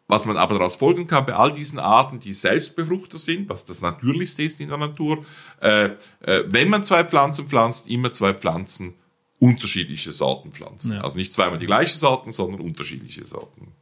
was 0.06 0.26
man 0.26 0.38
aber 0.38 0.60
daraus 0.60 0.76
folgen 0.76 1.08
kann, 1.08 1.26
bei 1.26 1.34
all 1.34 1.54
diesen 1.54 1.80
Arten, 1.80 2.20
die 2.20 2.34
Selbstbefruchter 2.34 3.18
sind, 3.18 3.50
was 3.50 3.66
das 3.66 3.82
Natürlichste 3.82 4.44
ist 4.44 4.60
in 4.60 4.68
der 4.68 4.78
Natur, 4.78 5.26
äh, 5.62 5.86
äh, 6.20 6.44
wenn 6.46 6.70
man 6.70 6.84
zwei 6.84 7.06
Pflanzen 7.06 7.48
pflanzt, 7.48 7.88
immer 7.88 8.12
zwei 8.12 8.34
Pflanzen 8.34 8.96
unterschiedliche 9.40 10.12
Sorten 10.12 10.52
pflanzen. 10.52 10.96
Ja. 10.96 11.02
Also 11.02 11.18
nicht 11.18 11.34
zweimal 11.34 11.58
die 11.58 11.66
gleichen 11.66 11.98
Sorten, 11.98 12.32
sondern 12.34 12.62
unterschiedliche 12.62 13.24
Sorten. 13.24 13.74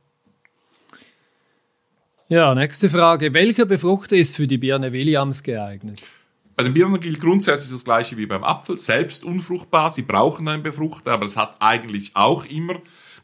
Ja, 2.32 2.56
nächste 2.56 2.90
Frage. 2.90 3.34
Welcher 3.34 3.66
Befruchter 3.66 4.16
ist 4.16 4.38
für 4.38 4.48
die 4.48 4.58
Birne 4.58 4.94
Williams 4.94 5.44
geeignet? 5.44 6.02
Bei 6.56 6.64
den 6.64 6.74
Birnen 6.74 6.98
gilt 7.02 7.20
grundsätzlich 7.20 7.74
das 7.74 7.84
gleiche 7.84 8.16
wie 8.16 8.26
beim 8.26 8.46
Apfel, 8.46 8.78
selbst 8.78 9.26
unfruchtbar. 9.26 9.92
Sie 9.92 10.04
brauchen 10.04 10.48
einen 10.48 10.64
Befruchter, 10.64 11.12
aber 11.12 11.26
es 11.26 11.36
hat 11.36 11.58
eigentlich 11.60 12.12
auch 12.14 12.46
immer 12.46 12.76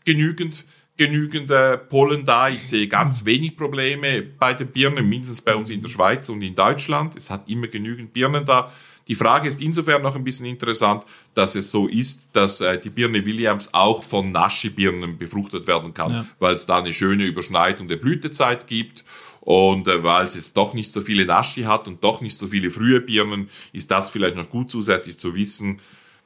genügend 0.03 0.65
genügend 0.97 1.49
äh, 1.51 1.77
Pollen 1.77 2.25
da. 2.25 2.49
Ich 2.49 2.63
sehe 2.63 2.89
ganz 2.89 3.23
wenig 3.23 3.55
Probleme 3.55 4.23
bei 4.23 4.53
den 4.53 4.67
Birnen, 4.67 5.07
mindestens 5.07 5.41
bei 5.41 5.55
uns 5.55 5.69
in 5.69 5.81
der 5.81 5.87
Schweiz 5.87 6.27
und 6.27 6.41
in 6.41 6.53
Deutschland. 6.53 7.15
Es 7.15 7.29
hat 7.29 7.47
immer 7.47 7.67
genügend 7.67 8.11
Birnen 8.11 8.43
da. 8.43 8.73
Die 9.07 9.15
Frage 9.15 9.47
ist 9.47 9.61
insofern 9.61 10.01
noch 10.01 10.15
ein 10.15 10.23
bisschen 10.23 10.45
interessant, 10.45 11.03
dass 11.33 11.55
es 11.55 11.71
so 11.71 11.87
ist, 11.87 12.29
dass 12.33 12.61
äh, 12.61 12.79
die 12.79 12.89
Birne 12.89 13.25
Williams 13.25 13.73
auch 13.73 14.03
von 14.03 14.31
Naschi-Birnen 14.31 15.17
befruchtet 15.17 15.67
werden 15.67 15.93
kann, 15.93 16.11
ja. 16.11 16.25
weil 16.39 16.53
es 16.53 16.65
da 16.65 16.79
eine 16.79 16.93
schöne 16.93 17.25
Überschneidung 17.25 17.87
der 17.87 17.97
Blütezeit 17.97 18.67
gibt. 18.67 19.05
Und 19.39 19.87
äh, 19.87 20.03
weil 20.03 20.25
es 20.25 20.35
jetzt 20.35 20.57
doch 20.57 20.73
nicht 20.73 20.91
so 20.91 20.99
viele 20.99 21.25
Naschi 21.25 21.63
hat 21.63 21.87
und 21.87 22.03
doch 22.03 22.19
nicht 22.19 22.37
so 22.37 22.47
viele 22.47 22.69
frühe 22.69 22.99
Birnen, 22.99 23.49
ist 23.71 23.91
das 23.91 24.09
vielleicht 24.09 24.35
noch 24.35 24.49
gut 24.49 24.69
zusätzlich 24.69 25.17
zu 25.17 25.35
wissen. 25.35 25.79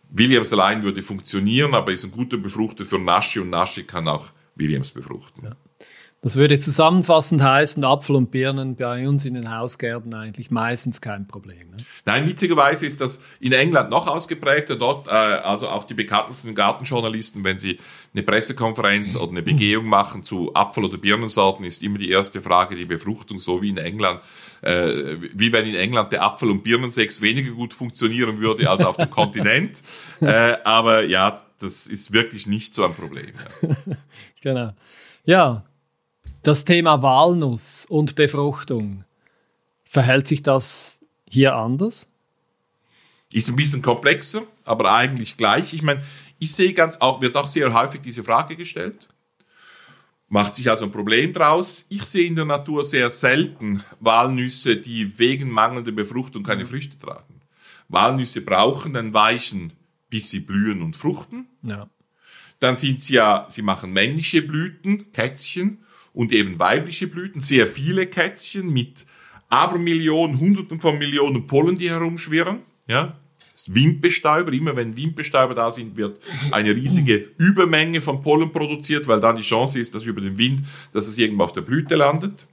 Williams 0.09 0.51
allein 0.51 0.81
würde 0.81 1.03
funktionieren, 1.03 1.75
aber 1.75 1.91
ist 1.91 2.03
ein 2.03 2.11
guter 2.11 2.37
Befruchter 2.37 2.83
für 2.83 2.97
Naschi 2.97 3.39
und 3.39 3.51
Naschi 3.51 3.83
kann 3.83 4.07
auch 4.07 4.29
Williams 4.55 4.91
befruchten. 4.91 5.45
Ja. 5.45 5.55
Das 6.23 6.35
würde 6.35 6.59
zusammenfassend 6.59 7.41
heißen, 7.41 7.83
Apfel 7.83 8.15
und 8.15 8.29
Birnen 8.29 8.75
bei 8.75 9.07
uns 9.07 9.25
in 9.25 9.33
den 9.33 9.51
Hausgärten 9.51 10.13
eigentlich 10.13 10.51
meistens 10.51 11.01
kein 11.01 11.27
Problem. 11.27 11.71
Ne? 11.71 11.77
Nein, 12.05 12.27
witzigerweise 12.27 12.85
ist 12.85 13.01
das 13.01 13.19
in 13.39 13.53
England 13.53 13.89
noch 13.89 14.05
ausgeprägter. 14.05 14.75
Dort, 14.75 15.07
äh, 15.07 15.11
also 15.11 15.67
auch 15.67 15.83
die 15.83 15.95
bekanntesten 15.95 16.53
Gartenjournalisten, 16.53 17.43
wenn 17.43 17.57
sie 17.57 17.79
eine 18.13 18.21
Pressekonferenz 18.21 19.15
oder 19.15 19.31
eine 19.31 19.41
Begehung 19.41 19.85
machen 19.85 20.21
zu 20.21 20.53
Apfel- 20.53 20.85
oder 20.85 20.99
Birnensorten, 20.99 21.65
ist 21.65 21.81
immer 21.81 21.97
die 21.97 22.11
erste 22.11 22.39
Frage 22.39 22.75
die 22.75 22.85
Befruchtung, 22.85 23.39
so 23.39 23.63
wie 23.63 23.69
in 23.69 23.77
England. 23.77 24.19
Äh, 24.61 25.17
wie 25.33 25.51
wenn 25.51 25.65
in 25.65 25.73
England 25.73 26.13
der 26.13 26.21
Apfel- 26.21 26.51
und 26.51 26.63
Birnensex 26.63 27.23
weniger 27.23 27.53
gut 27.53 27.73
funktionieren 27.73 28.39
würde 28.39 28.69
als 28.69 28.83
auf 28.83 28.95
dem 28.95 29.09
Kontinent. 29.09 29.81
Äh, 30.19 30.57
aber 30.65 31.03
ja, 31.03 31.41
das 31.59 31.87
ist 31.87 32.13
wirklich 32.13 32.45
nicht 32.45 32.75
so 32.75 32.85
ein 32.85 32.93
Problem. 32.93 33.31
Ja. 33.63 33.75
genau. 34.41 34.73
Ja, 35.25 35.63
das 36.43 36.65
Thema 36.65 37.01
Walnuss 37.01 37.85
und 37.85 38.15
Befruchtung. 38.15 39.03
Verhält 39.83 40.27
sich 40.27 40.43
das 40.43 40.99
hier 41.29 41.55
anders? 41.55 42.07
Ist 43.31 43.49
ein 43.49 43.55
bisschen 43.55 43.81
komplexer, 43.81 44.43
aber 44.65 44.93
eigentlich 44.93 45.37
gleich. 45.37 45.73
Ich 45.73 45.81
meine, 45.81 46.03
ich 46.39 46.53
sehe 46.53 46.73
ganz 46.73 46.97
auch, 46.97 47.21
wird 47.21 47.37
auch 47.37 47.47
sehr 47.47 47.73
häufig 47.73 48.01
diese 48.01 48.23
Frage 48.23 48.55
gestellt. 48.55 49.07
Macht 50.27 50.55
sich 50.55 50.69
also 50.69 50.85
ein 50.85 50.91
Problem 50.91 51.33
draus. 51.33 51.85
Ich 51.89 52.03
sehe 52.05 52.27
in 52.27 52.35
der 52.35 52.45
Natur 52.45 52.85
sehr 52.85 53.11
selten 53.11 53.83
Walnüsse, 53.99 54.77
die 54.77 55.19
wegen 55.19 55.49
mangelnder 55.49 55.91
Befruchtung 55.91 56.43
keine 56.43 56.65
Früchte 56.65 56.97
tragen. 56.97 57.41
Walnüsse 57.89 58.41
brauchen 58.41 58.95
einen 58.95 59.13
weichen 59.13 59.73
bis 60.11 60.29
sie 60.29 60.41
blühen 60.41 60.83
und 60.83 60.95
fruchten. 60.95 61.47
Ja. 61.63 61.89
Dann 62.59 62.77
sind 62.77 63.01
sie 63.01 63.15
ja, 63.15 63.47
sie 63.49 63.63
machen 63.63 63.91
männliche 63.91 64.43
Blüten, 64.43 65.11
Kätzchen, 65.13 65.79
und 66.13 66.31
eben 66.33 66.59
weibliche 66.59 67.07
Blüten, 67.07 67.41
sehr 67.41 67.67
viele 67.67 68.07
Kätzchen 68.07 68.69
mit 68.71 69.05
Abermillionen, 69.49 70.39
Hunderten 70.39 70.79
von 70.79 70.97
Millionen 70.97 71.47
Pollen, 71.47 71.77
die 71.77 71.89
herumschwirren. 71.89 72.59
Ja, 72.87 73.17
Windbestäuber, 73.67 74.51
immer 74.53 74.75
wenn 74.75 74.95
Windbestäuber 74.95 75.53
da 75.53 75.71
sind, 75.71 75.95
wird 75.95 76.19
eine 76.51 76.75
riesige 76.75 77.31
Übermenge 77.37 78.01
von 78.01 78.21
Pollen 78.21 78.51
produziert, 78.51 79.07
weil 79.07 79.19
dann 79.19 79.35
die 79.35 79.43
Chance 79.43 79.79
ist, 79.79 79.93
dass 79.93 80.05
über 80.05 80.21
den 80.21 80.37
Wind, 80.37 80.61
dass 80.93 81.07
es 81.07 81.17
irgendwo 81.17 81.43
auf 81.43 81.51
der 81.51 81.61
Blüte 81.61 81.95
landet. 81.95 82.47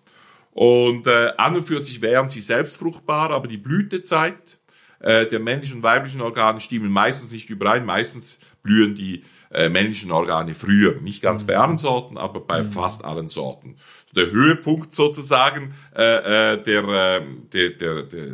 Und 0.53 1.07
äh, 1.07 1.31
an 1.37 1.57
und 1.57 1.63
für 1.63 1.81
sich 1.81 2.03
wären 2.03 2.29
sie 2.29 2.41
selbst 2.41 2.79
fruchtbar, 2.79 3.31
aber 3.31 3.47
die 3.47 3.59
Blütezeit 3.59 4.59
äh, 5.01 5.27
der 5.27 5.39
männlichen 5.39 5.77
und 5.77 5.83
weiblichen 5.83 6.21
Organe 6.21 6.61
stimmen 6.61 6.91
meistens 6.91 7.33
nicht 7.33 7.49
überein. 7.49 7.87
Meistens 7.87 8.41
blühen 8.63 8.95
die 8.95 9.23
äh, 9.51 9.69
männlichen 9.69 10.11
Organe 10.11 10.55
früher. 10.55 11.01
Nicht 11.01 11.23
ganz 11.23 11.45
bei 11.45 11.57
allen 11.57 11.79
Sorten, 11.79 12.19
aber 12.19 12.41
bei 12.41 12.63
mhm. 12.63 12.73
fast 12.73 13.05
allen 13.05 13.29
Sorten. 13.29 13.77
Der 14.15 14.31
Höhepunkt 14.31 14.93
sozusagen 14.93 15.75
äh, 15.95 16.55
äh, 16.55 16.63
der, 16.63 16.85
äh, 16.85 17.23
der, 17.53 17.71
der, 17.71 18.03
der, 18.03 18.27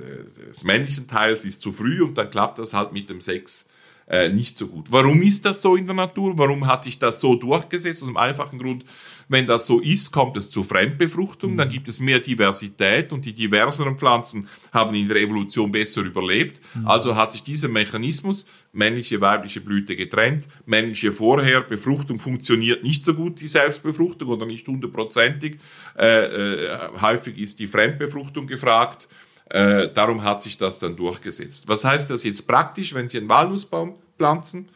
des 0.48 0.64
männlichen 0.64 1.08
Teils 1.08 1.44
ist 1.44 1.62
zu 1.62 1.72
früh 1.72 2.02
und 2.02 2.16
dann 2.16 2.30
klappt 2.30 2.58
das 2.58 2.74
halt 2.74 2.92
mit 2.92 3.10
dem 3.10 3.20
Sex 3.20 3.68
äh, 4.06 4.28
nicht 4.28 4.58
so 4.58 4.66
gut. 4.66 4.86
Warum 4.90 5.22
ist 5.22 5.44
das 5.44 5.62
so 5.62 5.76
in 5.76 5.86
der 5.86 5.94
Natur? 5.94 6.36
Warum 6.36 6.66
hat 6.66 6.84
sich 6.84 6.98
das 6.98 7.20
so 7.20 7.34
durchgesetzt? 7.36 8.02
Aus 8.02 8.08
dem 8.08 8.16
einfachen 8.16 8.58
Grund, 8.58 8.84
wenn 9.28 9.46
das 9.46 9.66
so 9.66 9.80
ist, 9.80 10.12
kommt 10.12 10.36
es 10.36 10.50
zu 10.50 10.62
Fremdbefruchtung, 10.62 11.52
mhm. 11.52 11.56
dann 11.56 11.68
gibt 11.68 11.88
es 11.88 12.00
mehr 12.00 12.20
Diversität 12.20 13.12
und 13.12 13.24
die 13.24 13.32
diverseren 13.32 13.96
Pflanzen 13.96 14.48
haben 14.72 14.94
in 14.94 15.08
der 15.08 15.16
Evolution 15.18 15.72
besser 15.72 16.02
überlebt. 16.02 16.60
Mhm. 16.74 16.86
Also 16.86 17.16
hat 17.16 17.32
sich 17.32 17.42
dieser 17.42 17.68
Mechanismus, 17.68 18.46
männliche, 18.72 19.20
weibliche 19.20 19.60
Blüte 19.60 19.96
getrennt, 19.96 20.48
männliche 20.66 21.12
vorher, 21.12 21.62
Befruchtung 21.62 22.18
funktioniert 22.18 22.82
nicht 22.84 23.04
so 23.04 23.14
gut, 23.14 23.40
die 23.40 23.48
Selbstbefruchtung 23.48 24.28
oder 24.28 24.44
nicht 24.44 24.66
hundertprozentig. 24.68 25.58
Äh, 25.98 26.06
äh, 26.06 26.78
häufig 27.00 27.38
ist 27.38 27.58
die 27.58 27.66
Fremdbefruchtung 27.66 28.46
gefragt. 28.46 29.08
Äh, 29.54 29.92
darum 29.92 30.24
hat 30.24 30.42
sich 30.42 30.58
das 30.58 30.80
dann 30.80 30.96
durchgesetzt. 30.96 31.68
Was 31.68 31.84
heißt 31.84 32.10
das 32.10 32.24
jetzt 32.24 32.48
praktisch, 32.48 32.92
wenn 32.92 33.08
Sie 33.08 33.18
einen 33.18 33.28
Walnussbaum 33.28 33.94
pflanzen? 34.16 34.68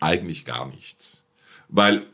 Eigentlich 0.00 0.44
gar 0.44 0.66
nichts. 0.66 1.22
Weil 1.68 2.04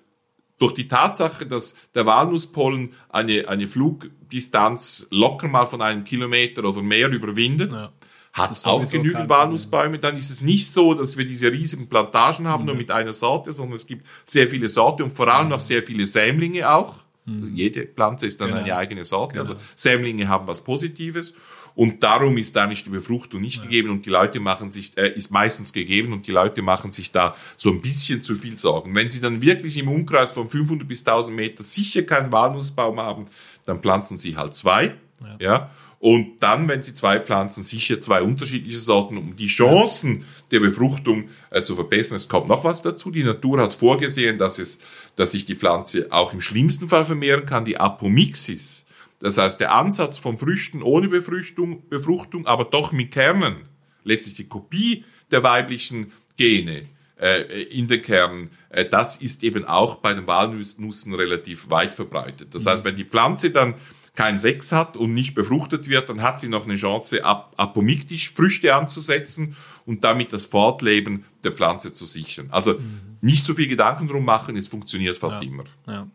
durch 0.59 0.75
die 0.75 0.87
Tatsache, 0.87 1.47
dass 1.47 1.75
der 1.95 2.05
Walnusspollen 2.05 2.93
eine, 3.09 3.49
eine 3.49 3.67
Flugdistanz 3.67 5.07
locker 5.11 5.49
mal 5.49 5.65
von 5.65 5.81
einem 5.81 6.05
Kilometer 6.05 6.65
oder 6.65 6.83
mehr 6.83 7.09
überwindet, 7.09 7.73
ja. 7.73 7.91
hat 8.35 8.51
es 8.51 8.67
auch 8.67 8.85
genügend 8.85 9.31
Walnussbäume. 9.31 9.99
Dann 9.99 10.19
ist 10.19 10.29
es 10.29 10.43
nicht 10.43 10.71
so, 10.71 10.93
dass 10.93 11.17
wir 11.17 11.25
diese 11.25 11.51
riesigen 11.51 11.89
Plantagen 11.89 12.47
haben, 12.47 12.65
mhm. 12.65 12.67
nur 12.67 12.77
mit 12.77 12.91
einer 12.91 13.15
Sorte, 13.15 13.55
sondern 13.55 13.77
es 13.77 13.87
gibt 13.87 14.07
sehr 14.27 14.47
viele 14.49 14.69
Sorte 14.69 15.05
und 15.05 15.17
vor 15.17 15.29
allem 15.29 15.47
mhm. 15.47 15.55
auch 15.55 15.61
sehr 15.63 15.83
viele 15.83 16.07
Sämlinge 16.07 16.71
auch. 16.71 16.97
Mhm. 17.25 17.39
Also 17.39 17.53
jede 17.53 17.87
Pflanze 17.87 18.27
ist 18.27 18.43
dann 18.43 18.49
genau. 18.49 18.61
eine 18.61 18.77
eigene 18.77 19.05
Sorte. 19.05 19.39
Genau. 19.39 19.53
Also 19.53 19.57
Sämlinge 19.75 20.29
haben 20.29 20.47
was 20.47 20.63
Positives. 20.63 21.35
Und 21.75 22.03
darum 22.05 22.37
ist 22.39 22.55
da 22.55 22.67
nicht 22.67 22.87
die 22.87 22.91
Befruchtung 22.91 23.41
nicht 23.41 23.57
ja. 23.57 23.63
gegeben 23.65 23.91
und 23.91 24.07
die 24.07 24.11
Leute 24.11 24.39
machen 24.39 24.71
sich, 24.71 24.97
äh, 24.97 25.09
ist 25.09 25.31
meistens 25.33 25.73
gegeben 25.73 26.13
und 26.13 26.27
die 26.27 26.31
Leute 26.31 26.63
machen 26.63 26.93
sich 26.93 27.11
da 27.11 27.35
so 27.57 27.71
ein 27.71 27.81
bisschen 27.81 28.23
zu 28.23 28.37
viel 28.37 28.57
Sorgen. 28.57 28.95
Wenn 28.95 29.11
sie 29.11 29.21
dann 29.21 29.43
wirklich 29.43 29.77
im 29.79 29.89
Umkreis 29.89 30.33
von 30.33 30.49
500 30.49 30.87
bis 30.87 31.01
1000 31.01 31.37
Meter 31.37 31.65
sicher 31.65 32.03
keinen 32.03 32.31
Walnussbaum 32.31 33.01
haben, 33.01 33.27
dann 33.67 33.81
pflanzen 33.81 34.17
sie 34.17 34.37
halt 34.37 34.55
zwei. 34.55 34.95
Ja. 35.21 35.37
ja. 35.41 35.71
Und 35.99 36.41
dann, 36.41 36.69
wenn 36.69 36.83
sie 36.83 36.95
zwei 36.95 37.19
pflanzen, 37.19 37.63
sicher 37.63 37.99
zwei 38.01 38.21
unterschiedliche 38.21 38.79
Sorten, 38.79 39.17
um 39.17 39.37
die 39.37 39.47
Chancen 39.47 40.27
der 40.51 40.61
Befruchtung 40.61 41.31
äh, 41.51 41.63
zu 41.63 41.75
verbessern. 41.75 42.17
Es 42.17 42.29
kommt 42.29 42.47
noch 42.47 42.63
was 42.63 42.83
dazu. 42.83 43.11
Die 43.11 43.25
Natur 43.25 43.63
hat 43.63 43.73
vorgesehen, 43.73 44.37
dass 44.37 44.59
es, 44.59 44.79
dass 45.17 45.33
sich 45.33 45.47
die 45.47 45.57
Pflanze 45.57 46.09
auch 46.11 46.35
im 46.35 46.43
schlimmsten 46.43 46.89
Fall 46.89 47.07
vermehren 47.07 47.47
kann. 47.47 47.65
Die 47.65 47.79
Apomixis 47.79 48.84
das 49.25 49.39
heißt, 49.39 49.59
der 49.59 49.73
Ansatz 49.73 50.19
von 50.19 50.37
Früchten 50.37 50.83
ohne 50.83 51.09
Befruchtung, 51.09 51.89
Befruchtung 51.89 52.47
aber 52.47 52.65
doch 52.67 52.93
mit 52.93 53.11
Kernen, 53.11 53.57
letztlich 54.05 54.35
die 54.35 54.49
Kopie 54.49 55.07
der 55.31 55.43
weiblichen 55.43 56.13
Gene 56.37 56.91
äh, 57.19 57.63
in 57.63 57.89
den 57.89 58.03
Kernen, 58.03 58.51
äh, 58.69 58.85
das 58.85 59.17
ist 59.17 59.43
eben 59.43 59.65
auch 59.65 59.95
bei 59.95 60.13
den 60.13 60.27
Walnüssen 60.27 61.15
relativ 61.15 61.71
weit 61.71 61.95
verbreitet. 61.95 62.55
Das 62.55 62.67
heißt, 62.67 62.85
wenn 62.85 62.97
die 62.97 63.07
Pflanze 63.07 63.51
dann 63.51 63.77
keinen 64.15 64.39
Sex 64.39 64.73
hat 64.73 64.95
und 64.95 65.15
nicht 65.15 65.35
befruchtet 65.35 65.89
wird, 65.89 66.11
dann 66.11 66.21
hat 66.21 66.39
sie 66.39 66.51
noch 66.51 66.65
eine 66.65 66.75
Chance, 66.75 67.25
ap 67.25 67.55
apomiktisch 67.57 68.31
Früchte 68.31 68.75
anzusetzen 68.75 69.57
und 69.87 70.05
damit 70.05 70.35
das 70.35 70.45
Fortleben 70.45 71.25
der 71.45 71.53
Pflanze 71.53 71.95
zu 71.95 72.05
sichern. 72.05 72.49
Also 72.51 72.75
mhm. 72.75 73.17
nicht 73.23 73.47
so 73.47 73.55
viel 73.55 73.69
Gedanken 73.69 74.07
drum 74.07 74.27
machen, 74.27 74.55
es 74.59 74.69
funktioniert 74.69 75.17
fast 75.17 75.41
ja. 75.41 75.49
immer. 75.49 75.65
Ja. 75.87 76.07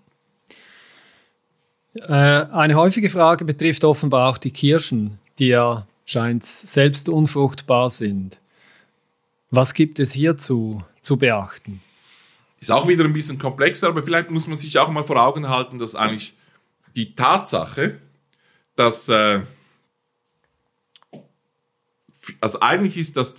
Äh, 1.95 2.13
eine 2.13 2.75
häufige 2.75 3.10
Frage 3.10 3.45
betrifft 3.45 3.84
offenbar 3.84 4.30
auch 4.30 4.38
die 4.38 4.52
Kirschen, 4.52 5.19
die 5.39 5.47
ja 5.47 5.88
scheint 6.06 6.45
selbst 6.45 7.10
unfruchtbar 7.10 7.89
sind. 7.89 8.38
Was 9.52 9.73
gibt 9.73 9.99
es 9.99 10.12
hierzu 10.12 10.84
zu 11.02 11.17
beachten? 11.17 11.82
Ist 12.60 12.71
auch 12.71 12.88
wieder 12.88 13.06
ein 13.06 13.13
bisschen 13.13 13.39
komplexer, 13.39 13.88
aber 13.88 14.04
vielleicht 14.04 14.32
muss 14.32 14.47
man 14.47 14.58
sich 14.58 14.78
auch 14.78 14.89
mal 14.89 15.04
vor 15.04 15.17
Augen 15.17 15.47
halten, 15.49 15.80
dass 15.80 15.95
eigentlich 15.95 16.34
die 16.95 17.15
Tatsache, 17.15 17.99
dass 18.75 19.08
äh, 19.10 19.41
also 22.41 22.60
eigentlich 22.60 22.97
ist 22.97 23.17
das 23.17 23.36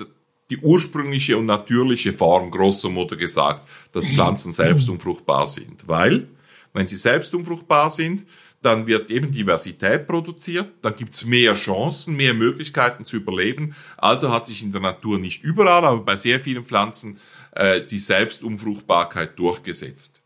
die 0.48 0.58
ursprüngliche 0.58 1.38
und 1.38 1.46
natürliche 1.46 2.12
Form, 2.12 2.50
grosso 2.50 2.90
modo 2.90 3.16
gesagt, 3.16 3.68
dass 3.92 4.08
Pflanzen 4.08 4.52
selbst 4.52 4.88
unfruchtbar 4.88 5.46
sind. 5.46 5.86
Weil 5.86 6.26
wenn 6.72 6.87
sie 6.87 6.96
selbst 6.96 7.35
unfruchtbar 7.35 7.90
sind, 7.90 8.24
dann 8.62 8.87
wird 8.87 9.11
eben 9.11 9.33
Diversität 9.33 10.06
produziert, 10.06 10.70
dann 10.83 10.94
gibt's 10.94 11.24
mehr 11.24 11.54
Chancen, 11.54 12.16
mehr 12.16 12.35
Möglichkeiten 12.35 13.04
zu 13.04 13.16
überleben. 13.16 13.74
Also 13.96 14.30
hat 14.33 14.46
sich 14.46 14.62
in 14.62 14.72
der 14.72 14.83
Natur 14.83 15.18
nicht 15.18 15.42
überall, 15.42 15.85
aber 15.85 16.02
bei 16.02 16.16
sehr 16.16 16.38
vielen 16.38 16.66
Pflanzen 16.66 17.18
äh, 17.52 17.83
die 17.83 17.98
Selbstumfruchtbarkeit 17.98 19.38
durchgesetzt. 19.38 20.20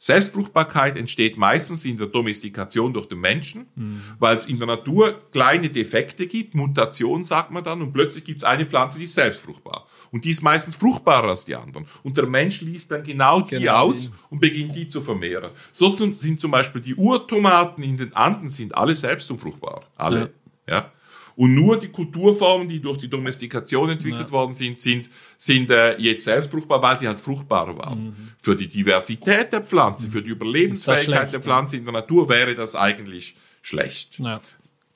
Selbstfruchtbarkeit 0.00 0.96
entsteht 0.96 1.36
meistens 1.36 1.84
in 1.84 1.96
der 1.96 2.06
Domestikation 2.06 2.92
durch 2.92 3.06
den 3.06 3.18
Menschen, 3.18 3.66
mhm. 3.74 4.00
weil 4.20 4.36
es 4.36 4.46
in 4.46 4.58
der 4.58 4.68
Natur 4.68 5.20
kleine 5.32 5.70
Defekte 5.70 6.28
gibt, 6.28 6.54
Mutation 6.54 7.24
sagt 7.24 7.50
man 7.50 7.64
dann, 7.64 7.82
und 7.82 7.92
plötzlich 7.92 8.24
gibt 8.24 8.38
es 8.38 8.44
eine 8.44 8.64
Pflanze, 8.64 8.98
die 9.00 9.06
ist 9.06 9.14
selbstfruchtbar. 9.14 9.88
Und 10.10 10.24
die 10.24 10.30
ist 10.30 10.42
meistens 10.42 10.76
fruchtbarer 10.76 11.28
als 11.28 11.44
die 11.44 11.54
anderen. 11.54 11.86
Und 12.02 12.16
der 12.16 12.26
Mensch 12.26 12.60
liest 12.62 12.90
dann 12.90 13.02
genau 13.02 13.40
die 13.40 13.56
genau. 13.58 13.74
aus 13.74 14.10
und 14.30 14.40
beginnt 14.40 14.74
die 14.74 14.88
zu 14.88 15.00
vermehren. 15.00 15.50
So 15.72 15.94
sind 15.94 16.40
zum 16.40 16.50
Beispiel 16.50 16.80
die 16.80 16.94
Urtomaten 16.94 17.82
in 17.82 17.96
den 17.96 18.14
Anden 18.14 18.50
sind 18.50 18.76
alle 18.76 18.96
selbstunfruchtbar. 18.96 19.82
Alle. 19.96 20.32
Ja. 20.66 20.74
ja. 20.74 20.92
Und 21.38 21.54
nur 21.54 21.78
die 21.78 21.86
Kulturformen, 21.86 22.66
die 22.66 22.80
durch 22.80 22.98
die 22.98 23.08
Domestikation 23.08 23.90
entwickelt 23.90 24.26
ja. 24.26 24.32
worden 24.32 24.52
sind, 24.52 24.76
sind, 24.76 25.08
sind 25.36 25.70
äh, 25.70 25.96
jetzt 25.96 26.24
selbstfruchtbar, 26.24 26.82
weil 26.82 26.98
sie 26.98 27.06
halt 27.06 27.20
fruchtbarer 27.20 27.78
waren. 27.78 28.06
Mhm. 28.06 28.30
Für 28.42 28.56
die 28.56 28.66
Diversität 28.66 29.52
der 29.52 29.60
Pflanze, 29.60 30.08
für 30.08 30.20
die 30.20 30.30
Überlebensfähigkeit 30.30 31.04
schlecht, 31.04 31.32
der 31.34 31.40
Pflanze 31.40 31.76
in 31.76 31.84
der 31.84 31.92
Natur 31.92 32.28
wäre 32.28 32.56
das 32.56 32.74
eigentlich 32.74 33.36
schlecht. 33.62 34.18
Ja. 34.18 34.40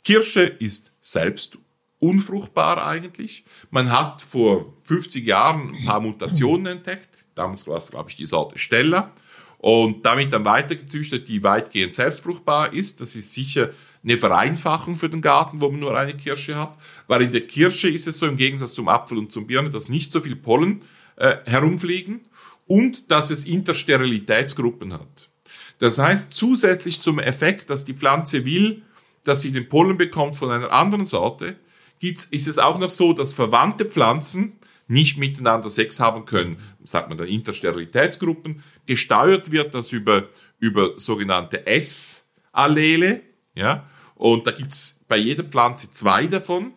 Kirsche 0.02 0.42
ist 0.42 0.90
selbst 1.00 1.58
unfruchtbar 2.02 2.84
eigentlich. 2.84 3.44
Man 3.70 3.90
hat 3.92 4.22
vor 4.22 4.74
50 4.84 5.24
Jahren 5.24 5.72
ein 5.74 5.86
paar 5.86 6.00
Mutationen 6.00 6.66
entdeckt. 6.66 7.24
Damals 7.36 7.66
war 7.68 7.78
es, 7.78 7.90
glaube 7.90 8.10
ich, 8.10 8.16
die 8.16 8.26
Sorte 8.26 8.58
Stella. 8.58 9.12
Und 9.58 10.04
damit 10.04 10.32
dann 10.32 10.44
weitergezüchtet, 10.44 11.28
die 11.28 11.44
weitgehend 11.44 11.94
selbstfruchtbar 11.94 12.72
ist. 12.72 13.00
Das 13.00 13.14
ist 13.14 13.32
sicher 13.32 13.70
eine 14.02 14.16
Vereinfachung 14.16 14.96
für 14.96 15.08
den 15.08 15.20
Garten, 15.20 15.60
wo 15.60 15.70
man 15.70 15.78
nur 15.78 15.96
eine 15.96 16.14
Kirsche 16.14 16.56
hat. 16.56 16.76
Weil 17.06 17.22
in 17.22 17.30
der 17.30 17.46
Kirsche 17.46 17.88
ist 17.88 18.08
es 18.08 18.18
so, 18.18 18.26
im 18.26 18.36
Gegensatz 18.36 18.74
zum 18.74 18.88
Apfel 18.88 19.18
und 19.18 19.30
zum 19.30 19.46
Birne, 19.46 19.70
dass 19.70 19.88
nicht 19.88 20.10
so 20.10 20.20
viel 20.20 20.34
Pollen 20.34 20.82
äh, 21.14 21.36
herumfliegen 21.44 22.22
und 22.66 23.12
dass 23.12 23.30
es 23.30 23.44
Intersterilitätsgruppen 23.44 24.92
hat. 24.92 25.30
Das 25.78 25.98
heißt, 25.98 26.34
zusätzlich 26.34 27.00
zum 27.00 27.20
Effekt, 27.20 27.70
dass 27.70 27.84
die 27.84 27.94
Pflanze 27.94 28.44
will, 28.44 28.82
dass 29.22 29.42
sie 29.42 29.52
den 29.52 29.68
Pollen 29.68 29.96
bekommt 29.96 30.36
von 30.36 30.50
einer 30.50 30.72
anderen 30.72 31.06
Sorte, 31.06 31.56
gibt's, 32.02 32.24
ist 32.24 32.48
es 32.48 32.58
auch 32.58 32.78
noch 32.78 32.90
so, 32.90 33.12
dass 33.12 33.32
verwandte 33.32 33.84
Pflanzen 33.84 34.58
nicht 34.88 35.18
miteinander 35.18 35.70
Sex 35.70 36.00
haben 36.00 36.26
können, 36.26 36.58
sagt 36.84 37.08
man 37.08 37.16
dann 37.16 37.28
Intersterilitätsgruppen, 37.28 38.62
gesteuert 38.86 39.52
wird 39.52 39.72
das 39.72 39.92
über, 39.92 40.28
über 40.58 40.98
sogenannte 40.98 41.64
S-Allele, 41.66 43.22
ja, 43.54 43.88
und 44.16 44.46
da 44.46 44.50
gibt's 44.50 45.00
bei 45.06 45.16
jeder 45.16 45.44
Pflanze 45.44 45.90
zwei 45.90 46.26
davon. 46.26 46.72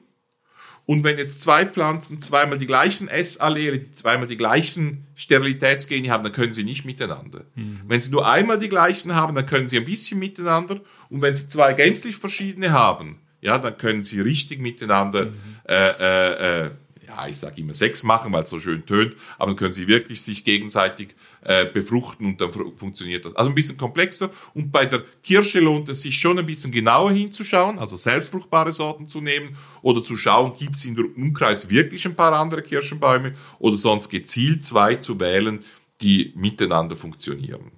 Und 0.85 1.03
wenn 1.03 1.17
jetzt 1.17 1.41
zwei 1.41 1.65
Pflanzen 1.65 2.21
zweimal 2.21 2.59
die 2.59 2.67
gleichen 2.67 3.07
S-Allele, 3.07 3.79
die 3.79 3.91
zweimal 3.93 4.27
die 4.27 4.37
gleichen 4.37 5.07
Sterilitätsgene 5.15 6.11
haben, 6.11 6.23
dann 6.23 6.33
können 6.33 6.53
sie 6.53 6.63
nicht 6.63 6.85
miteinander. 6.85 7.45
Mhm. 7.55 7.81
Wenn 7.87 8.01
sie 8.01 8.11
nur 8.11 8.27
einmal 8.27 8.59
die 8.59 8.69
gleichen 8.69 9.15
haben, 9.15 9.33
dann 9.33 9.47
können 9.47 9.67
sie 9.67 9.79
ein 9.79 9.85
bisschen 9.85 10.19
miteinander. 10.19 10.81
Und 11.09 11.23
wenn 11.23 11.35
sie 11.35 11.47
zwei 11.47 11.73
gänzlich 11.73 12.17
verschiedene 12.17 12.71
haben, 12.71 13.19
ja, 13.45 13.59
dann 13.59 13.77
können 13.77 14.03
sie 14.03 14.19
richtig 14.21 14.59
miteinander 14.59 15.27
mhm. 15.27 15.33
äh, 15.67 15.89
äh, 15.89 16.63
äh, 16.63 16.69
ja, 17.07 17.27
ich 17.27 17.37
sage 17.37 17.61
immer 17.61 17.75
Sex 17.75 18.03
machen, 18.03 18.33
weil 18.33 18.41
es 18.41 18.49
so 18.49 18.59
schön 18.59 18.83
tönt, 18.87 19.15
aber 19.37 19.51
dann 19.51 19.55
können 19.55 19.71
sie 19.71 19.87
wirklich 19.87 20.23
sich 20.23 20.43
gegenseitig 20.43 21.15
äh, 21.41 21.65
befruchten 21.65 22.25
und 22.25 22.41
dann 22.41 22.51
funktioniert 22.75 23.23
das. 23.23 23.35
Also 23.35 23.51
ein 23.51 23.55
bisschen 23.55 23.77
komplexer. 23.77 24.31
Und 24.55 24.71
bei 24.71 24.87
der 24.87 25.03
Kirsche 25.21 25.59
lohnt 25.59 25.87
es 25.89 26.01
sich 26.01 26.19
schon 26.19 26.39
ein 26.39 26.47
bisschen 26.47 26.71
genauer 26.71 27.11
hinzuschauen, 27.11 27.77
also 27.77 27.95
selbstfruchtbare 27.95 28.73
Sorten 28.73 29.07
zu 29.07 29.21
nehmen 29.21 29.55
oder 29.83 30.03
zu 30.03 30.17
schauen, 30.17 30.53
gibt 30.57 30.75
es 30.77 30.85
in 30.85 30.95
der 30.95 31.05
Umkreis 31.05 31.69
wirklich 31.69 32.03
ein 32.05 32.15
paar 32.15 32.33
andere 32.33 32.63
Kirschenbäume 32.63 33.35
oder 33.59 33.77
sonst 33.77 34.09
gezielt 34.09 34.65
zwei 34.65 34.95
zu 34.95 35.19
wählen, 35.19 35.63
die 36.01 36.33
miteinander 36.35 36.95
funktionieren. 36.95 37.71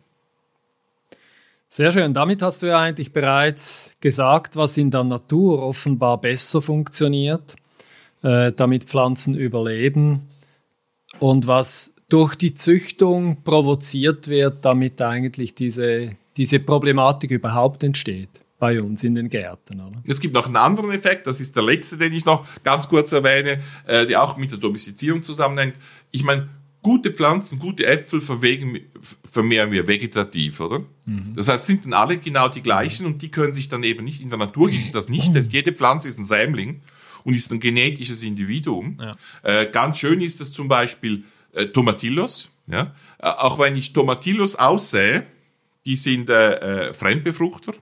Sehr 1.70 1.92
schön. 1.92 2.14
Damit 2.14 2.42
hast 2.42 2.64
du 2.64 2.68
ja 2.68 2.80
eigentlich 2.80 3.12
bereits 3.12 3.92
gesagt, 4.00 4.56
was 4.56 4.78
in 4.78 4.92
der 4.92 5.04
Natur 5.04 5.62
offenbar 5.62 6.20
besser 6.20 6.62
funktioniert 6.62 7.56
äh, 8.24 8.52
damit 8.52 8.86
Pflanzen 8.86 9.36
überleben 9.36 10.28
und 11.20 11.48
was 11.48 11.94
durch 12.10 12.36
die 12.36 12.54
Züchtung 12.54 13.44
provoziert 13.44 14.28
wird, 14.28 14.64
damit 14.66 15.02
eigentlich 15.02 15.56
diese, 15.56 16.16
diese 16.38 16.60
Problematik 16.60 17.32
überhaupt 17.32 17.84
entsteht 17.84 18.30
bei 18.60 18.82
uns 18.82 19.04
in 19.04 19.14
den 19.14 19.30
Gärten. 19.30 19.82
Oder? 19.82 20.02
Es 20.06 20.20
gibt 20.20 20.34
noch 20.34 20.48
einen 20.48 20.56
anderen 20.56 20.92
Effekt, 20.92 21.28
das 21.28 21.40
ist 21.40 21.56
der 21.56 21.64
letzte, 21.64 21.98
den 21.98 22.14
ich 22.14 22.26
noch 22.26 22.46
ganz 22.64 22.90
kurz 22.90 23.12
erwähne, 23.12 23.62
äh, 23.86 24.06
der 24.06 24.24
auch 24.24 24.38
mit 24.38 24.52
der 24.52 24.58
Domestizierung 24.58 25.22
zusammenhängt. 25.22 25.76
Ich 26.12 26.24
meine, 26.24 26.50
gute 26.82 27.12
Pflanzen, 27.12 27.60
gute 27.60 27.86
Äpfel 27.86 28.22
verwegen, 28.22 28.80
vermehren 29.30 29.72
wir 29.72 29.88
vegetativ, 29.88 30.60
oder? 30.60 30.80
Mhm. 31.06 31.34
Das 31.36 31.48
heißt, 31.48 31.66
sind 31.66 31.86
dann 31.86 31.94
alle 31.94 32.18
genau 32.18 32.48
die 32.48 32.62
gleichen 32.62 33.06
und 33.06 33.22
die 33.22 33.30
können 33.30 33.54
sich 33.54 33.70
dann 33.70 33.84
eben 33.84 34.04
nicht, 34.04 34.22
in 34.22 34.30
der 34.30 34.40
Natur 34.40 34.70
gibt 34.70 34.86
es 34.86 34.92
das 34.92 35.10
nicht, 35.10 35.36
dass 35.36 35.52
jede 35.52 35.74
Pflanze 35.74 36.08
ist 36.08 36.18
ein 36.18 36.26
Sämling 36.26 36.82
und 37.24 37.34
ist 37.34 37.52
ein 37.52 37.60
genetisches 37.60 38.24
Individuum. 38.24 38.98
Ja. 39.02 39.16
Äh, 39.44 39.68
ganz 39.70 39.98
schön 40.00 40.22
ist 40.22 40.40
das 40.40 40.52
zum 40.52 40.68
Beispiel 40.68 41.24
äh, 41.54 41.66
Tomatillos. 41.68 42.52
Ja? 42.68 42.96
Äh, 43.20 43.28
auch 43.28 43.60
wenn 43.60 43.76
ich 43.76 43.94
Tomatillos 43.94 44.56
aussähe, 44.56 45.26
die 45.86 45.96
sind 45.96 46.30
äh, 46.30 46.90
äh, 46.90 46.94
Fremdbefruchter, 46.94 47.74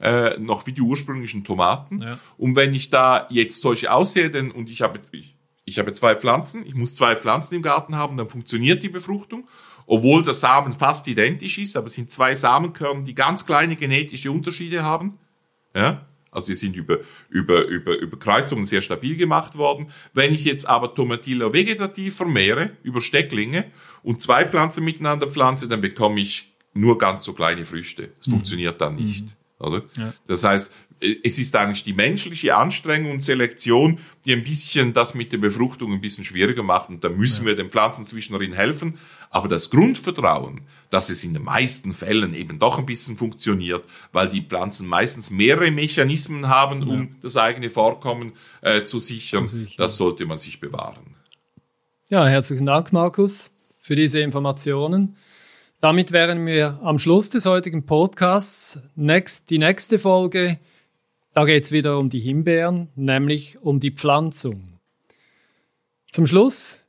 äh, 0.00 0.38
noch 0.38 0.66
wie 0.66 0.72
die 0.72 0.80
ursprünglichen 0.80 1.44
Tomaten. 1.44 2.02
Ja. 2.02 2.18
Und 2.36 2.56
wenn 2.56 2.74
ich 2.74 2.90
da 2.90 3.26
jetzt 3.30 3.60
solche 3.60 3.92
aussehe, 3.92 4.30
denn, 4.30 4.50
und 4.50 4.70
ich 4.70 4.82
habe, 4.82 5.00
ich, 5.12 5.34
ich 5.64 5.78
habe 5.78 5.92
zwei 5.92 6.14
Pflanzen, 6.14 6.66
ich 6.66 6.74
muss 6.74 6.94
zwei 6.94 7.16
Pflanzen 7.16 7.54
im 7.54 7.62
Garten 7.62 7.96
haben, 7.96 8.16
dann 8.16 8.28
funktioniert 8.28 8.82
die 8.82 8.88
Befruchtung. 8.88 9.48
obwohl 9.84 10.22
der 10.22 10.34
Samen 10.34 10.72
fast 10.72 11.08
identisch 11.08 11.58
ist, 11.58 11.76
aber 11.76 11.86
es 11.88 11.94
sind 11.94 12.10
zwei 12.10 12.36
Samenkörner, 12.36 13.02
die 13.02 13.14
ganz 13.14 13.44
kleine 13.44 13.74
genetische 13.74 14.30
Unterschiede 14.30 14.84
haben. 14.84 15.18
Ja? 15.74 16.06
Also 16.30 16.46
die 16.46 16.54
sind 16.54 16.76
über, 16.76 16.98
über, 17.28 17.66
über, 17.66 17.98
über 17.98 18.18
Kreuzungen 18.18 18.64
sehr 18.64 18.80
stabil 18.80 19.16
gemacht 19.16 19.56
worden. 19.58 19.88
Wenn 20.14 20.34
ich 20.34 20.44
jetzt 20.44 20.66
aber 20.66 20.94
Tomatilla 20.94 21.52
vegetativ 21.52 22.16
vermehre, 22.16 22.70
über 22.82 23.00
Stecklinge, 23.00 23.66
und 24.02 24.22
zwei 24.22 24.46
Pflanzen 24.48 24.84
miteinander 24.84 25.26
pflanze, 25.26 25.68
dann 25.68 25.80
bekomme 25.80 26.20
ich 26.20 26.54
nur 26.72 26.96
ganz 26.96 27.24
so 27.24 27.34
kleine 27.34 27.64
Früchte. 27.64 28.12
Das 28.18 28.28
mhm. 28.28 28.32
funktioniert 28.32 28.80
dann 28.80 28.96
nicht. 28.96 29.24
Mhm. 29.24 29.66
Oder? 29.66 29.82
Ja. 29.96 30.14
Das 30.26 30.42
heißt, 30.42 30.72
es 31.22 31.38
ist 31.38 31.54
eigentlich 31.56 31.82
die 31.82 31.92
menschliche 31.92 32.56
Anstrengung 32.56 33.12
und 33.12 33.22
Selektion, 33.22 33.98
die 34.24 34.32
ein 34.32 34.44
bisschen 34.44 34.92
das 34.92 35.14
mit 35.14 35.32
der 35.32 35.38
Befruchtung 35.38 35.92
ein 35.92 36.00
bisschen 36.00 36.24
schwieriger 36.24 36.62
macht. 36.62 36.88
Und 36.88 37.04
da 37.04 37.08
müssen 37.08 37.42
ja. 37.42 37.48
wir 37.48 37.56
den 37.56 37.70
Pflanzen 37.70 38.04
zwischendrin 38.04 38.52
helfen. 38.52 38.98
Aber 39.30 39.48
das 39.48 39.70
Grundvertrauen, 39.70 40.60
dass 40.90 41.08
es 41.08 41.24
in 41.24 41.32
den 41.32 41.44
meisten 41.44 41.92
Fällen 41.92 42.34
eben 42.34 42.58
doch 42.58 42.78
ein 42.78 42.86
bisschen 42.86 43.16
funktioniert, 43.16 43.82
weil 44.12 44.28
die 44.28 44.42
Pflanzen 44.42 44.86
meistens 44.86 45.30
mehrere 45.30 45.70
Mechanismen 45.70 46.48
haben, 46.48 46.82
um 46.82 46.98
ja. 46.98 47.08
das 47.22 47.36
eigene 47.36 47.70
Vorkommen 47.70 48.32
äh, 48.60 48.84
zu, 48.84 49.00
sichern, 49.00 49.48
zu 49.48 49.58
sichern, 49.58 49.74
das 49.78 49.96
sollte 49.96 50.26
man 50.26 50.36
sich 50.36 50.60
bewahren. 50.60 51.16
Ja, 52.10 52.26
herzlichen 52.26 52.66
Dank, 52.66 52.92
Markus, 52.92 53.50
für 53.78 53.96
diese 53.96 54.20
Informationen. 54.20 55.16
Damit 55.80 56.12
wären 56.12 56.44
wir 56.44 56.78
am 56.82 56.98
Schluss 56.98 57.30
des 57.30 57.46
heutigen 57.46 57.86
Podcasts. 57.86 58.78
Next, 58.94 59.48
die 59.48 59.58
nächste 59.58 59.98
Folge 59.98 60.60
da 61.34 61.44
geht 61.44 61.64
es 61.64 61.72
wieder 61.72 61.98
um 61.98 62.10
die 62.10 62.20
Himbeeren, 62.20 62.88
nämlich 62.94 63.58
um 63.62 63.80
die 63.80 63.90
Pflanzung. 63.90 64.78
Zum 66.10 66.26
Schluss 66.26 66.82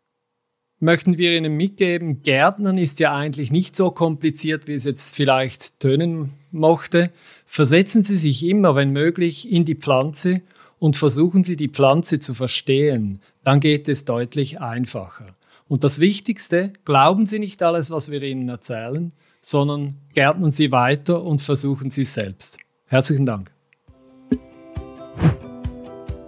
möchten 0.79 1.17
wir 1.17 1.37
Ihnen 1.37 1.55
mitgeben, 1.55 2.23
Gärtnern 2.23 2.77
ist 2.77 2.99
ja 2.99 3.15
eigentlich 3.15 3.51
nicht 3.51 3.75
so 3.75 3.91
kompliziert, 3.91 4.67
wie 4.67 4.73
es 4.73 4.83
jetzt 4.83 5.15
vielleicht 5.15 5.79
tönen 5.79 6.31
mochte. 6.51 7.11
Versetzen 7.45 8.03
Sie 8.03 8.17
sich 8.17 8.43
immer, 8.43 8.75
wenn 8.75 8.91
möglich, 8.91 9.49
in 9.49 9.63
die 9.63 9.75
Pflanze 9.75 10.41
und 10.79 10.97
versuchen 10.97 11.45
Sie 11.45 11.55
die 11.55 11.69
Pflanze 11.69 12.19
zu 12.19 12.33
verstehen. 12.33 13.21
Dann 13.45 13.61
geht 13.61 13.87
es 13.87 14.03
deutlich 14.03 14.59
einfacher. 14.59 15.37
Und 15.69 15.85
das 15.85 15.99
Wichtigste, 16.01 16.73
glauben 16.83 17.25
Sie 17.27 17.39
nicht 17.39 17.63
alles, 17.63 17.89
was 17.89 18.11
wir 18.11 18.21
Ihnen 18.21 18.49
erzählen, 18.49 19.13
sondern 19.41 19.95
gärtnern 20.13 20.51
Sie 20.51 20.73
weiter 20.73 21.23
und 21.23 21.41
versuchen 21.41 21.91
Sie 21.91 22.01
es 22.01 22.13
selbst. 22.13 22.57
Herzlichen 22.87 23.25
Dank. 23.25 23.52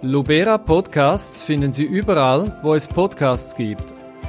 Lubera 0.06 0.56
Podcasts 0.56 1.42
finden 1.42 1.72
Sie 1.72 1.82
überall, 1.82 2.56
wo 2.62 2.74
es 2.74 2.86
Podcasts 2.86 3.56
gibt, 3.56 3.82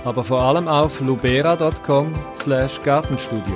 aber 0.05 0.23
vor 0.23 0.41
allem 0.41 0.67
auf 0.67 0.99
lubera.com/gartenstudio. 1.01 3.55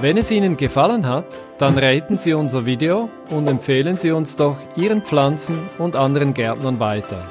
Wenn 0.00 0.16
es 0.16 0.30
Ihnen 0.30 0.56
gefallen 0.56 1.08
hat, 1.08 1.24
dann 1.58 1.76
raten 1.76 2.18
Sie 2.18 2.34
unser 2.34 2.66
Video 2.66 3.10
und 3.30 3.48
empfehlen 3.48 3.96
Sie 3.96 4.12
uns 4.12 4.36
doch 4.36 4.58
Ihren 4.76 5.02
Pflanzen 5.02 5.58
und 5.78 5.96
anderen 5.96 6.34
Gärtnern 6.34 6.78
weiter. 6.78 7.24